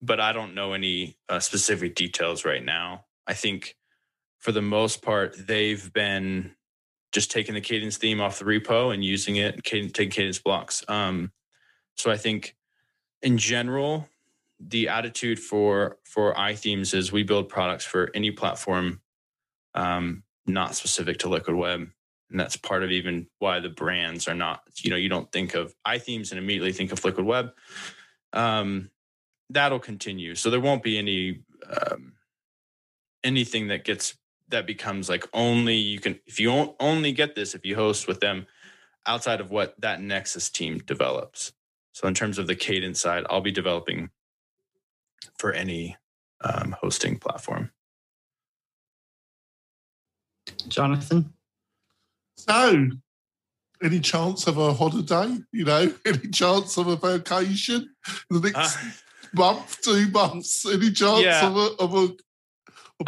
but 0.00 0.20
I 0.20 0.32
don't 0.32 0.54
know 0.54 0.74
any 0.74 1.16
uh, 1.28 1.40
specific 1.40 1.96
details 1.96 2.44
right 2.44 2.64
now. 2.64 3.06
I 3.26 3.34
think 3.34 3.76
for 4.38 4.52
the 4.52 4.62
most 4.62 5.02
part 5.02 5.34
they've 5.46 5.92
been 5.92 6.54
just 7.12 7.30
taking 7.30 7.54
the 7.54 7.60
kadence 7.60 7.96
theme 7.96 8.20
off 8.20 8.38
the 8.38 8.44
repo 8.44 8.92
and 8.92 9.04
using 9.04 9.36
it, 9.36 9.62
taking 9.64 9.90
kadence 9.90 10.42
blocks. 10.42 10.84
Um, 10.88 11.32
so 11.98 12.10
I 12.10 12.16
think 12.16 12.56
in 13.22 13.36
general, 13.38 14.08
the 14.60 14.88
attitude 14.88 15.38
for 15.38 15.98
for 16.04 16.32
iThemes 16.34 16.94
is 16.94 17.12
we 17.12 17.24
build 17.24 17.48
products 17.48 17.84
for 17.84 18.10
any 18.14 18.30
platform, 18.30 19.00
um, 19.74 20.22
not 20.46 20.74
specific 20.74 21.18
to 21.18 21.28
Liquid 21.28 21.56
Web, 21.56 21.88
and 22.30 22.40
that's 22.40 22.56
part 22.56 22.84
of 22.84 22.90
even 22.90 23.26
why 23.40 23.60
the 23.60 23.68
brands 23.68 24.28
are 24.28 24.34
not. 24.34 24.62
You 24.80 24.90
know, 24.90 24.96
you 24.96 25.08
don't 25.08 25.30
think 25.32 25.54
of 25.54 25.74
iThemes 25.86 26.30
and 26.30 26.38
immediately 26.38 26.72
think 26.72 26.92
of 26.92 27.04
Liquid 27.04 27.26
Web. 27.26 27.50
Um, 28.32 28.90
that'll 29.50 29.80
continue, 29.80 30.34
so 30.36 30.50
there 30.50 30.60
won't 30.60 30.82
be 30.84 30.98
any 30.98 31.42
um, 31.68 32.14
anything 33.24 33.68
that 33.68 33.84
gets 33.84 34.16
that 34.50 34.66
becomes 34.66 35.08
like 35.08 35.26
only 35.34 35.76
you 35.76 35.98
can 35.98 36.20
if 36.26 36.38
you 36.38 36.74
only 36.78 37.12
get 37.12 37.34
this 37.34 37.54
if 37.54 37.66
you 37.66 37.74
host 37.74 38.06
with 38.06 38.20
them 38.20 38.46
outside 39.06 39.40
of 39.40 39.50
what 39.50 39.74
that 39.80 40.00
Nexcess 40.00 40.52
team 40.52 40.78
develops. 40.78 41.52
So 41.98 42.06
in 42.06 42.14
terms 42.14 42.38
of 42.38 42.46
the 42.46 42.54
kadence 42.54 42.98
side, 42.98 43.24
I'll 43.28 43.40
be 43.40 43.50
developing 43.50 44.10
for 45.36 45.52
any 45.52 45.96
um, 46.40 46.76
hosting 46.80 47.18
platform. 47.18 47.72
Jonathan? 50.68 51.32
So, 52.36 52.90
any 53.82 53.98
chance 53.98 54.46
of 54.46 54.58
a 54.58 54.74
holiday? 54.74 55.38
You 55.50 55.64
know, 55.64 55.92
any 56.06 56.28
chance 56.28 56.76
of 56.76 56.86
a 56.86 56.94
vacation? 56.94 57.92
The 58.30 58.40
next 58.42 58.76
uh, 58.76 58.90
month, 59.34 59.80
two 59.82 60.08
months? 60.10 60.72
Any 60.72 60.92
chance 60.92 61.42
of 61.42 61.56
a, 61.56 61.82
of 61.82 61.94
a, 61.94 62.04
of 62.04 62.16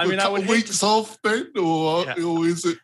I 0.01 0.07
mean, 0.07 0.19
a 0.19 0.23
couple 0.23 0.43
weeks 0.47 0.81
to, 0.81 0.87
off 0.87 1.17
then? 1.23 1.53
Or, 1.57 2.07
yeah. 2.07 2.25
or 2.25 2.45
is 2.45 2.65
it? 2.65 2.79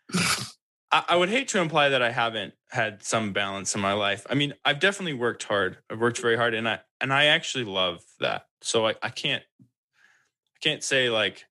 I, 0.93 1.05
I 1.11 1.17
would 1.17 1.29
hate 1.29 1.49
to 1.49 1.61
imply 1.61 1.89
that 1.89 2.03
I 2.03 2.11
haven't 2.11 2.55
had 2.71 3.03
some 3.03 3.33
balance 3.33 3.75
in 3.75 3.81
my 3.81 3.93
life. 3.93 4.27
I 4.29 4.35
mean, 4.35 4.55
I've 4.65 4.81
definitely 4.81 5.15
worked 5.15 5.45
hard. 5.45 5.79
I've 5.91 6.01
worked 6.01 6.21
very 6.21 6.37
hard, 6.37 6.55
and 6.55 6.69
I 6.69 6.81
and 7.01 7.13
I 7.13 7.27
actually 7.27 7.65
love 7.65 8.03
that. 8.21 8.47
So 8.63 8.87
I, 8.87 8.95
I 9.03 9.11
can't 9.11 9.43
I 9.61 10.59
can't 10.63 10.83
say 10.83 11.11
like 11.11 11.45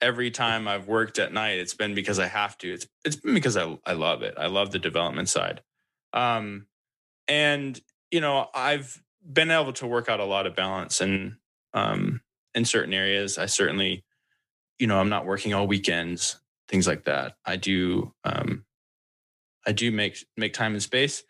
every 0.00 0.30
time 0.30 0.68
I've 0.68 0.88
worked 0.88 1.18
at 1.18 1.32
night, 1.32 1.58
it's 1.58 1.74
been 1.74 1.94
because 1.94 2.18
I 2.18 2.26
have 2.26 2.58
to. 2.58 2.72
It's 2.72 2.86
it's 3.04 3.16
been 3.16 3.34
because 3.34 3.56
I 3.56 3.78
I 3.86 3.92
love 3.92 4.22
it. 4.22 4.34
I 4.36 4.46
love 4.46 4.72
the 4.72 4.78
development 4.78 5.28
side. 5.28 5.62
Um, 6.12 6.66
and 7.28 7.80
you 8.10 8.20
know, 8.20 8.48
I've 8.54 9.02
been 9.30 9.50
able 9.50 9.72
to 9.74 9.86
work 9.86 10.08
out 10.08 10.20
a 10.20 10.24
lot 10.24 10.46
of 10.46 10.54
balance 10.54 11.00
and 11.00 11.36
um 11.74 12.20
in 12.54 12.64
certain 12.64 12.94
areas. 12.94 13.38
I 13.38 13.46
certainly, 13.46 14.04
you 14.78 14.86
know, 14.86 14.98
I'm 14.98 15.08
not 15.08 15.26
working 15.26 15.54
all 15.54 15.66
weekends 15.66 16.38
things 16.68 16.86
like 16.86 17.04
that. 17.04 17.34
I 17.44 17.56
do 17.56 18.12
um, 18.24 18.64
I 19.66 19.72
do 19.72 19.90
make 19.90 20.24
make 20.36 20.52
time 20.52 20.72
and 20.72 20.82
space. 20.82 21.22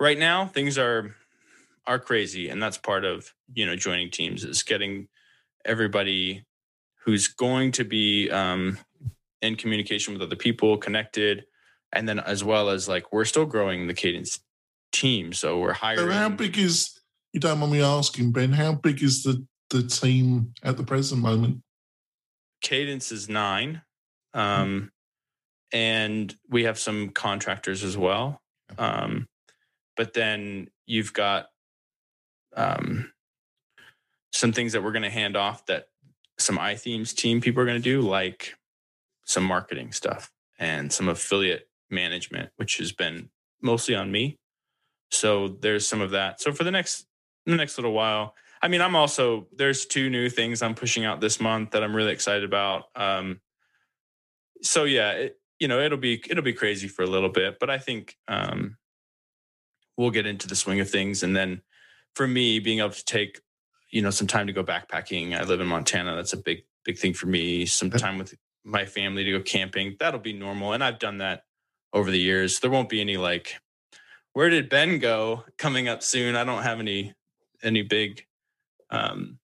Right 0.00 0.18
now, 0.18 0.46
things 0.46 0.78
are 0.78 1.14
are 1.86 1.98
crazy, 1.98 2.48
and 2.48 2.62
that's 2.62 2.78
part 2.78 3.04
of 3.04 3.32
you 3.52 3.66
know 3.66 3.76
joining 3.76 4.10
teams 4.10 4.44
is 4.44 4.62
getting 4.62 5.08
everybody 5.64 6.44
who's 7.04 7.28
going 7.28 7.72
to 7.72 7.84
be 7.84 8.30
um, 8.30 8.78
in 9.42 9.56
communication 9.56 10.14
with 10.14 10.22
other 10.22 10.36
people, 10.36 10.78
connected, 10.78 11.44
and 11.92 12.08
then 12.08 12.18
as 12.18 12.42
well 12.42 12.70
as 12.70 12.88
like 12.88 13.12
we're 13.12 13.24
still 13.24 13.46
growing 13.46 13.86
the 13.86 13.94
kadence 13.94 14.40
team, 14.92 15.32
so 15.32 15.58
we're 15.58 15.72
hiring. 15.72 16.08
So 16.08 16.12
how 16.12 16.28
big 16.30 16.58
is 16.58 16.98
you 17.32 17.40
don't 17.40 17.58
mind 17.58 17.72
me 17.72 17.82
asking, 17.82 18.32
Ben? 18.32 18.52
How 18.52 18.72
big 18.72 19.02
is 19.02 19.22
the 19.22 19.46
the 19.70 19.82
team 19.82 20.54
at 20.62 20.76
the 20.76 20.84
present 20.84 21.20
moment? 21.20 21.62
Kadence 22.64 23.12
is 23.12 23.28
nine. 23.28 23.82
Um, 24.34 24.90
and 25.72 26.34
we 26.48 26.64
have 26.64 26.78
some 26.78 27.10
contractors 27.10 27.82
as 27.82 27.96
well. 27.96 28.40
Um, 28.78 29.28
but 29.96 30.12
then 30.12 30.68
you've 30.86 31.12
got 31.12 31.46
um, 32.56 33.12
some 34.32 34.52
things 34.52 34.72
that 34.72 34.82
we're 34.82 34.92
going 34.92 35.02
to 35.02 35.10
hand 35.10 35.36
off 35.36 35.66
that 35.66 35.86
some 36.38 36.58
iThemes 36.58 37.14
team 37.14 37.40
people 37.40 37.62
are 37.62 37.66
going 37.66 37.80
to 37.80 37.82
do, 37.82 38.00
like 38.00 38.54
some 39.24 39.44
marketing 39.44 39.92
stuff 39.92 40.30
and 40.58 40.92
some 40.92 41.08
affiliate 41.08 41.68
management, 41.90 42.50
which 42.56 42.78
has 42.78 42.92
been 42.92 43.30
mostly 43.62 43.94
on 43.94 44.10
me. 44.10 44.38
So 45.10 45.48
there's 45.48 45.86
some 45.86 46.00
of 46.00 46.10
that. 46.10 46.40
So 46.40 46.52
for 46.52 46.64
the 46.64 46.70
next 46.70 47.06
the 47.46 47.56
next 47.56 47.76
little 47.78 47.92
while, 47.92 48.34
I 48.62 48.68
mean, 48.68 48.80
I'm 48.80 48.96
also 48.96 49.46
there's 49.56 49.86
two 49.86 50.10
new 50.10 50.28
things 50.28 50.62
I'm 50.62 50.74
pushing 50.74 51.04
out 51.04 51.20
this 51.20 51.40
month 51.40 51.70
that 51.72 51.84
I'm 51.84 51.94
really 51.94 52.12
excited 52.12 52.44
about. 52.44 52.84
Um, 52.96 53.40
so 54.64 54.84
yeah, 54.84 55.10
it, 55.12 55.40
you 55.60 55.68
know, 55.68 55.80
it'll 55.80 55.98
be 55.98 56.22
it'll 56.28 56.42
be 56.42 56.52
crazy 56.52 56.88
for 56.88 57.02
a 57.02 57.06
little 57.06 57.28
bit, 57.28 57.58
but 57.60 57.70
I 57.70 57.78
think 57.78 58.16
um, 58.28 58.76
we'll 59.96 60.10
get 60.10 60.26
into 60.26 60.48
the 60.48 60.56
swing 60.56 60.80
of 60.80 60.90
things. 60.90 61.22
And 61.22 61.36
then 61.36 61.62
for 62.14 62.26
me, 62.26 62.58
being 62.58 62.80
able 62.80 62.90
to 62.90 63.04
take 63.04 63.40
you 63.90 64.02
know 64.02 64.10
some 64.10 64.26
time 64.26 64.48
to 64.48 64.52
go 64.52 64.64
backpacking. 64.64 65.38
I 65.38 65.44
live 65.44 65.60
in 65.60 65.68
Montana. 65.68 66.16
That's 66.16 66.32
a 66.32 66.38
big 66.38 66.64
big 66.84 66.98
thing 66.98 67.14
for 67.14 67.26
me. 67.26 67.64
Some 67.66 67.90
time 67.90 68.18
with 68.18 68.34
my 68.64 68.84
family 68.84 69.22
to 69.24 69.30
go 69.30 69.40
camping. 69.40 69.96
That'll 70.00 70.20
be 70.20 70.32
normal, 70.32 70.72
and 70.72 70.82
I've 70.82 70.98
done 70.98 71.18
that 71.18 71.44
over 71.92 72.10
the 72.10 72.18
years. 72.18 72.58
There 72.58 72.70
won't 72.70 72.88
be 72.88 73.00
any 73.00 73.16
like, 73.16 73.54
where 74.32 74.50
did 74.50 74.68
Ben 74.68 74.98
go? 74.98 75.44
Coming 75.58 75.88
up 75.88 76.02
soon. 76.02 76.34
I 76.34 76.44
don't 76.44 76.64
have 76.64 76.80
any 76.80 77.14
any 77.62 77.82
big 77.82 78.26
um 78.90 79.38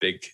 big 0.00 0.24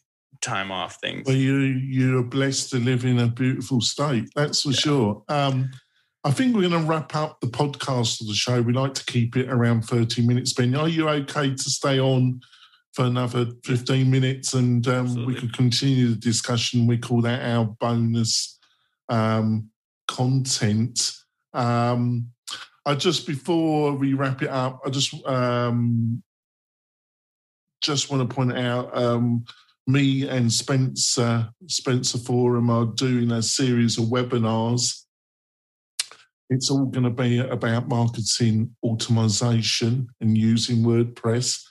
time 0.41 0.71
off 0.71 0.99
things. 1.01 1.27
Well, 1.27 1.37
you 1.37 1.57
you're 1.57 2.23
blessed 2.23 2.71
to 2.71 2.79
live 2.79 3.05
in 3.05 3.19
a 3.19 3.29
beautiful 3.29 3.81
state. 3.81 4.29
That's 4.35 4.63
for 4.63 4.71
yeah. 4.71 4.77
sure. 4.77 5.23
Um, 5.29 5.71
I 6.25 6.31
think 6.31 6.55
we're 6.55 6.69
going 6.69 6.83
to 6.83 6.89
wrap 6.89 7.15
up 7.15 7.41
the 7.41 7.47
podcast 7.47 8.21
of 8.21 8.27
the 8.27 8.35
show. 8.35 8.61
We 8.61 8.73
like 8.73 8.95
to 8.95 9.05
keep 9.05 9.37
it 9.37 9.49
around 9.49 9.83
30 9.83 10.27
minutes. 10.27 10.53
Ben, 10.53 10.75
are 10.75 10.89
you 10.89 11.09
okay 11.09 11.55
to 11.55 11.71
stay 11.71 12.01
on 12.01 12.41
for 12.93 13.05
another 13.05 13.47
15 13.65 14.11
minutes 14.11 14.55
and 14.55 14.87
um, 14.89 15.25
we 15.25 15.35
could 15.35 15.55
continue 15.55 16.09
the 16.09 16.17
discussion? 16.17 16.87
We 16.87 16.99
call 16.99 17.23
that 17.23 17.41
our 17.49 17.65
bonus 17.65 18.59
um, 19.09 19.71
content. 20.09 21.13
Um, 21.55 22.31
I 22.85 22.95
just 22.95 23.27
before 23.27 23.93
we 23.93 24.15
wrap 24.15 24.43
it 24.43 24.51
up, 24.51 24.81
I 24.85 24.91
just 24.91 25.15
um, 25.27 26.23
just 27.81 28.11
want 28.11 28.29
to 28.29 28.35
point 28.35 28.57
out 28.57 28.97
um, 28.97 29.45
me 29.89 30.29
and 30.29 30.53
Spencer, 30.53 31.49
Spencer 31.67 32.19
Forman 32.19 32.69
are 32.69 32.85
doing 32.85 33.33
a 33.33 33.43
series 33.43 33.97
of 33.97 34.05
webinars 34.05 35.07
It's 36.51 36.71
all 36.71 36.85
going 36.85 37.05
to 37.05 37.11
be 37.11 37.39
about 37.39 37.89
marketing 37.89 38.77
automation 38.83 40.09
and 40.21 40.37
using 40.37 40.79
WordPress. 40.79 41.63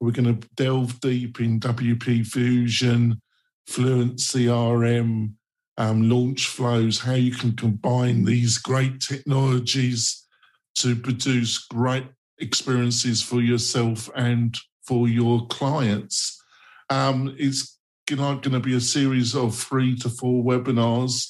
We're 0.00 0.12
going 0.12 0.40
to 0.40 0.48
delve 0.56 0.98
deep 1.00 1.38
in 1.40 1.60
WP 1.60 2.26
Fusion, 2.26 3.20
Fluent 3.66 4.16
CRM, 4.16 5.34
um, 5.76 6.08
launch 6.08 6.46
flows, 6.46 6.98
how 7.00 7.12
you 7.12 7.32
can 7.32 7.56
combine 7.56 8.24
these 8.24 8.56
great 8.56 9.00
technologies 9.00 10.26
to 10.76 10.96
produce 10.96 11.58
great 11.58 12.06
experiences 12.38 13.22
for 13.22 13.42
yourself 13.42 14.08
and 14.16 14.58
for 14.82 15.08
your 15.08 15.46
clients. 15.48 16.39
Um, 16.90 17.34
it's 17.38 17.78
going 18.06 18.40
to 18.40 18.60
be 18.60 18.76
a 18.76 18.80
series 18.80 19.34
of 19.34 19.54
three 19.54 19.96
to 19.98 20.08
four 20.08 20.42
webinars. 20.42 21.28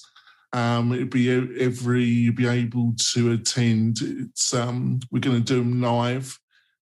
Um, 0.53 0.93
it'll 0.93 1.07
be 1.07 1.31
every 1.31 2.05
you'll 2.05 2.35
be 2.35 2.49
able 2.49 2.95
to 3.13 3.33
attend. 3.33 3.99
It's 4.01 4.53
um, 4.55 5.01
we're 5.11 5.21
going 5.21 5.37
to 5.37 5.43
do 5.43 5.59
them 5.59 5.81
live 5.81 6.39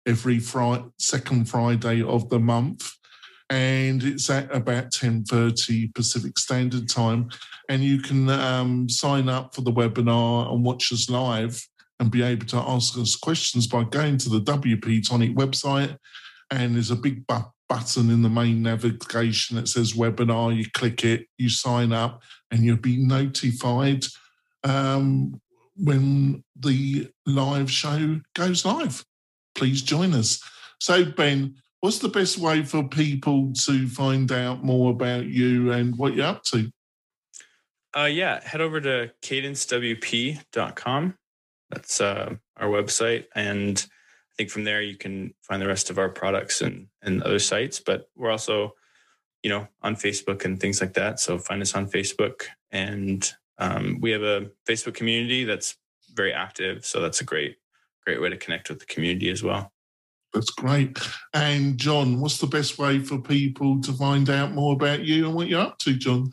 every 0.07 0.39
Friday, 0.39 0.85
second 0.99 1.51
Friday 1.51 2.03
of 2.03 2.31
the 2.31 2.39
month 2.39 2.91
and 3.51 4.03
it's 4.03 4.29
at 4.29 4.55
about 4.55 4.93
10.30 4.93 5.95
Pacific 5.95 6.39
Standard 6.39 6.89
Time. 6.89 7.31
And 7.69 7.83
you 7.83 8.01
can 8.01 8.29
um, 8.29 8.89
sign 8.89 9.29
up 9.29 9.55
for 9.55 9.63
the 9.63 9.73
webinar 9.73 10.53
and 10.53 10.65
watch 10.65 10.93
us 10.93 11.09
live 11.09 11.61
and 12.01 12.11
be 12.11 12.23
able 12.23 12.47
to 12.47 12.57
ask 12.57 12.97
us 12.99 13.17
questions 13.17 13.67
by 13.67 13.85
going 13.85 14.19
to 14.19 14.29
the 14.29 14.41
WP 14.41 15.07
Tonic 15.07 15.35
website. 15.35 15.97
And 16.51 16.75
there's 16.75 16.91
a 16.91 16.97
big 16.97 17.27
bu- 17.27 17.41
button 17.69 18.11
in 18.11 18.23
the 18.23 18.31
main 18.31 18.63
navigation 18.63 19.57
that 19.57 19.69
says 19.69 19.93
webinar. 19.93 20.57
You 20.57 20.67
click 20.73 21.05
it, 21.05 21.27
you 21.37 21.49
sign 21.49 21.93
up, 21.93 22.23
and 22.51 22.65
you'll 22.65 22.79
be 22.79 22.97
notified 22.97 24.07
um, 24.65 25.41
when 25.77 26.43
the 26.57 27.11
live 27.27 27.71
show 27.71 28.21
goes 28.35 28.65
live. 28.65 29.05
Please 29.55 29.83
join 29.83 30.15
us. 30.15 30.43
So, 30.81 31.05
Ben, 31.05 31.57
what's 31.81 31.99
the 31.99 32.09
best 32.09 32.39
way 32.39 32.63
for 32.63 32.87
people 32.87 33.53
to 33.65 33.89
find 33.89 34.31
out 34.33 34.65
more 34.65 34.91
about 34.91 35.27
you 35.27 35.73
and 35.73 35.97
what 35.97 36.15
you're 36.15 36.27
up 36.27 36.45
to? 36.45 36.71
Uh, 37.97 38.05
yeah, 38.05 38.41
head 38.47 38.61
over 38.61 38.81
to 38.81 39.11
kadencewp.com. 39.23 41.15
That's 41.71 42.01
uh, 42.01 42.35
our 42.57 42.69
website. 42.69 43.27
And 43.35 43.85
think 44.39 44.51
from 44.51 44.65
there 44.65 44.81
you 44.81 44.97
can 44.97 45.35
find 45.43 45.61
the 45.61 45.67
rest 45.67 45.91
of 45.91 45.99
our 45.99 46.09
products 46.09 46.63
and, 46.63 46.87
and 47.03 47.23
other 47.23 47.41
sites. 47.41 47.81
But 47.81 48.09
we're 48.17 48.31
also, 48.31 48.75
you 49.43 49.51
know, 49.51 49.67
on 49.83 49.97
Facebook 49.97 50.45
and 50.45 50.59
things 50.59 50.81
like 50.81 50.95
that. 50.95 51.21
So 51.21 51.39
find 51.39 51.61
us 51.61 51.75
on 51.75 51.91
Facebook. 51.91 52.45
And 52.71 53.29
um, 53.59 53.99
we 54.01 54.13
have 54.13 54.23
a 54.23 54.51
Facebook 54.67 54.95
community 54.95 55.45
that's 55.45 55.77
very 56.15 56.33
active. 56.33 56.87
So 56.87 57.01
that's 57.01 57.21
a 57.21 57.25
great, 57.25 57.57
great 58.07 58.23
way 58.23 58.31
to 58.31 58.37
connect 58.37 58.71
with 58.71 58.79
the 58.79 58.87
community 58.87 59.31
as 59.31 59.43
well. 59.43 59.73
That's 60.33 60.51
great. 60.51 60.99
And 61.35 61.77
John, 61.77 62.21
what's 62.21 62.39
the 62.39 62.47
best 62.47 62.79
way 62.79 63.01
for 63.01 63.19
people 63.19 63.81
to 63.81 63.93
find 63.93 64.31
out 64.31 64.53
more 64.53 64.75
about 64.75 65.01
you 65.01 65.27
and 65.27 65.35
what 65.35 65.49
you're 65.49 65.61
up 65.61 65.79
to, 65.79 65.95
John? 65.95 66.33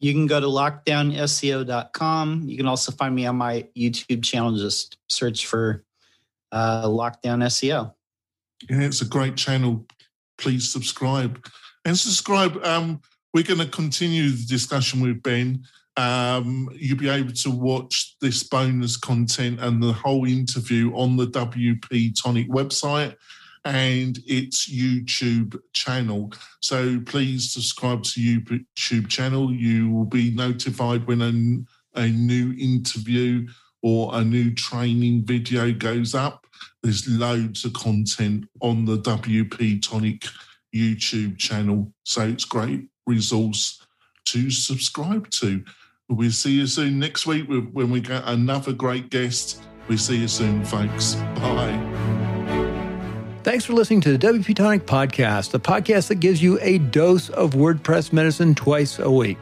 You 0.00 0.12
can 0.12 0.26
go 0.26 0.40
to 0.40 0.46
lockedownseo.com. 0.46 2.48
You 2.48 2.56
can 2.56 2.66
also 2.66 2.92
find 2.92 3.14
me 3.14 3.26
on 3.26 3.36
my 3.36 3.68
YouTube 3.76 4.24
channel. 4.24 4.56
Just 4.56 4.98
search 5.08 5.46
for 5.46 5.84
uh, 6.54 6.86
Lockedown 6.86 7.42
SEO. 7.44 7.92
Yeah, 8.70 8.82
it's 8.82 9.02
a 9.02 9.06
great 9.06 9.36
channel. 9.36 9.84
Please 10.38 10.72
subscribe. 10.72 11.44
And 11.84 11.98
subscribe. 11.98 12.56
Um, 12.64 13.00
we're 13.34 13.44
going 13.44 13.60
to 13.60 13.66
continue 13.66 14.30
the 14.30 14.46
discussion 14.46 15.00
with 15.00 15.22
Ben. 15.22 15.64
Um, 15.96 16.70
you'll 16.74 16.98
be 16.98 17.08
able 17.08 17.32
to 17.32 17.50
watch 17.50 18.16
this 18.20 18.42
bonus 18.42 18.96
content 18.96 19.60
and 19.60 19.82
the 19.82 19.92
whole 19.92 20.24
interview 20.24 20.92
on 20.94 21.16
the 21.16 21.26
WP 21.26 22.20
Tonic 22.20 22.48
website 22.48 23.16
and 23.64 24.18
its 24.26 24.70
YouTube 24.70 25.58
channel. 25.72 26.32
So 26.60 27.00
please 27.06 27.52
subscribe 27.52 28.02
to 28.04 28.20
YouTube 28.20 29.08
channel. 29.08 29.52
You 29.52 29.90
will 29.90 30.04
be 30.04 30.30
notified 30.30 31.06
when 31.06 31.22
a, 31.22 32.00
a 32.00 32.08
new 32.08 32.54
interview 32.58 33.46
or 33.84 34.08
a 34.14 34.24
new 34.24 34.50
training 34.54 35.22
video 35.26 35.70
goes 35.70 36.14
up. 36.14 36.46
There's 36.82 37.06
loads 37.06 37.66
of 37.66 37.74
content 37.74 38.48
on 38.62 38.86
the 38.86 38.96
WP 38.96 39.86
Tonic 39.86 40.24
YouTube 40.74 41.36
channel. 41.36 41.92
So 42.04 42.22
it's 42.22 42.46
great 42.46 42.88
resource 43.06 43.84
to 44.24 44.50
subscribe 44.50 45.28
to. 45.32 45.62
We'll 46.08 46.30
see 46.30 46.52
you 46.52 46.66
soon 46.66 46.98
next 46.98 47.26
week 47.26 47.46
when 47.46 47.90
we 47.90 48.00
get 48.00 48.22
another 48.24 48.72
great 48.72 49.10
guest. 49.10 49.62
We'll 49.86 49.98
see 49.98 50.16
you 50.16 50.28
soon, 50.28 50.64
folks. 50.64 51.16
Bye. 51.36 51.78
Thanks 53.42 53.66
for 53.66 53.74
listening 53.74 54.00
to 54.00 54.16
the 54.16 54.26
WP 54.26 54.56
Tonic 54.56 54.86
Podcast, 54.86 55.50
the 55.50 55.60
podcast 55.60 56.08
that 56.08 56.16
gives 56.16 56.42
you 56.42 56.58
a 56.62 56.78
dose 56.78 57.28
of 57.28 57.50
WordPress 57.50 58.14
medicine 58.14 58.54
twice 58.54 58.98
a 58.98 59.10
week. 59.10 59.36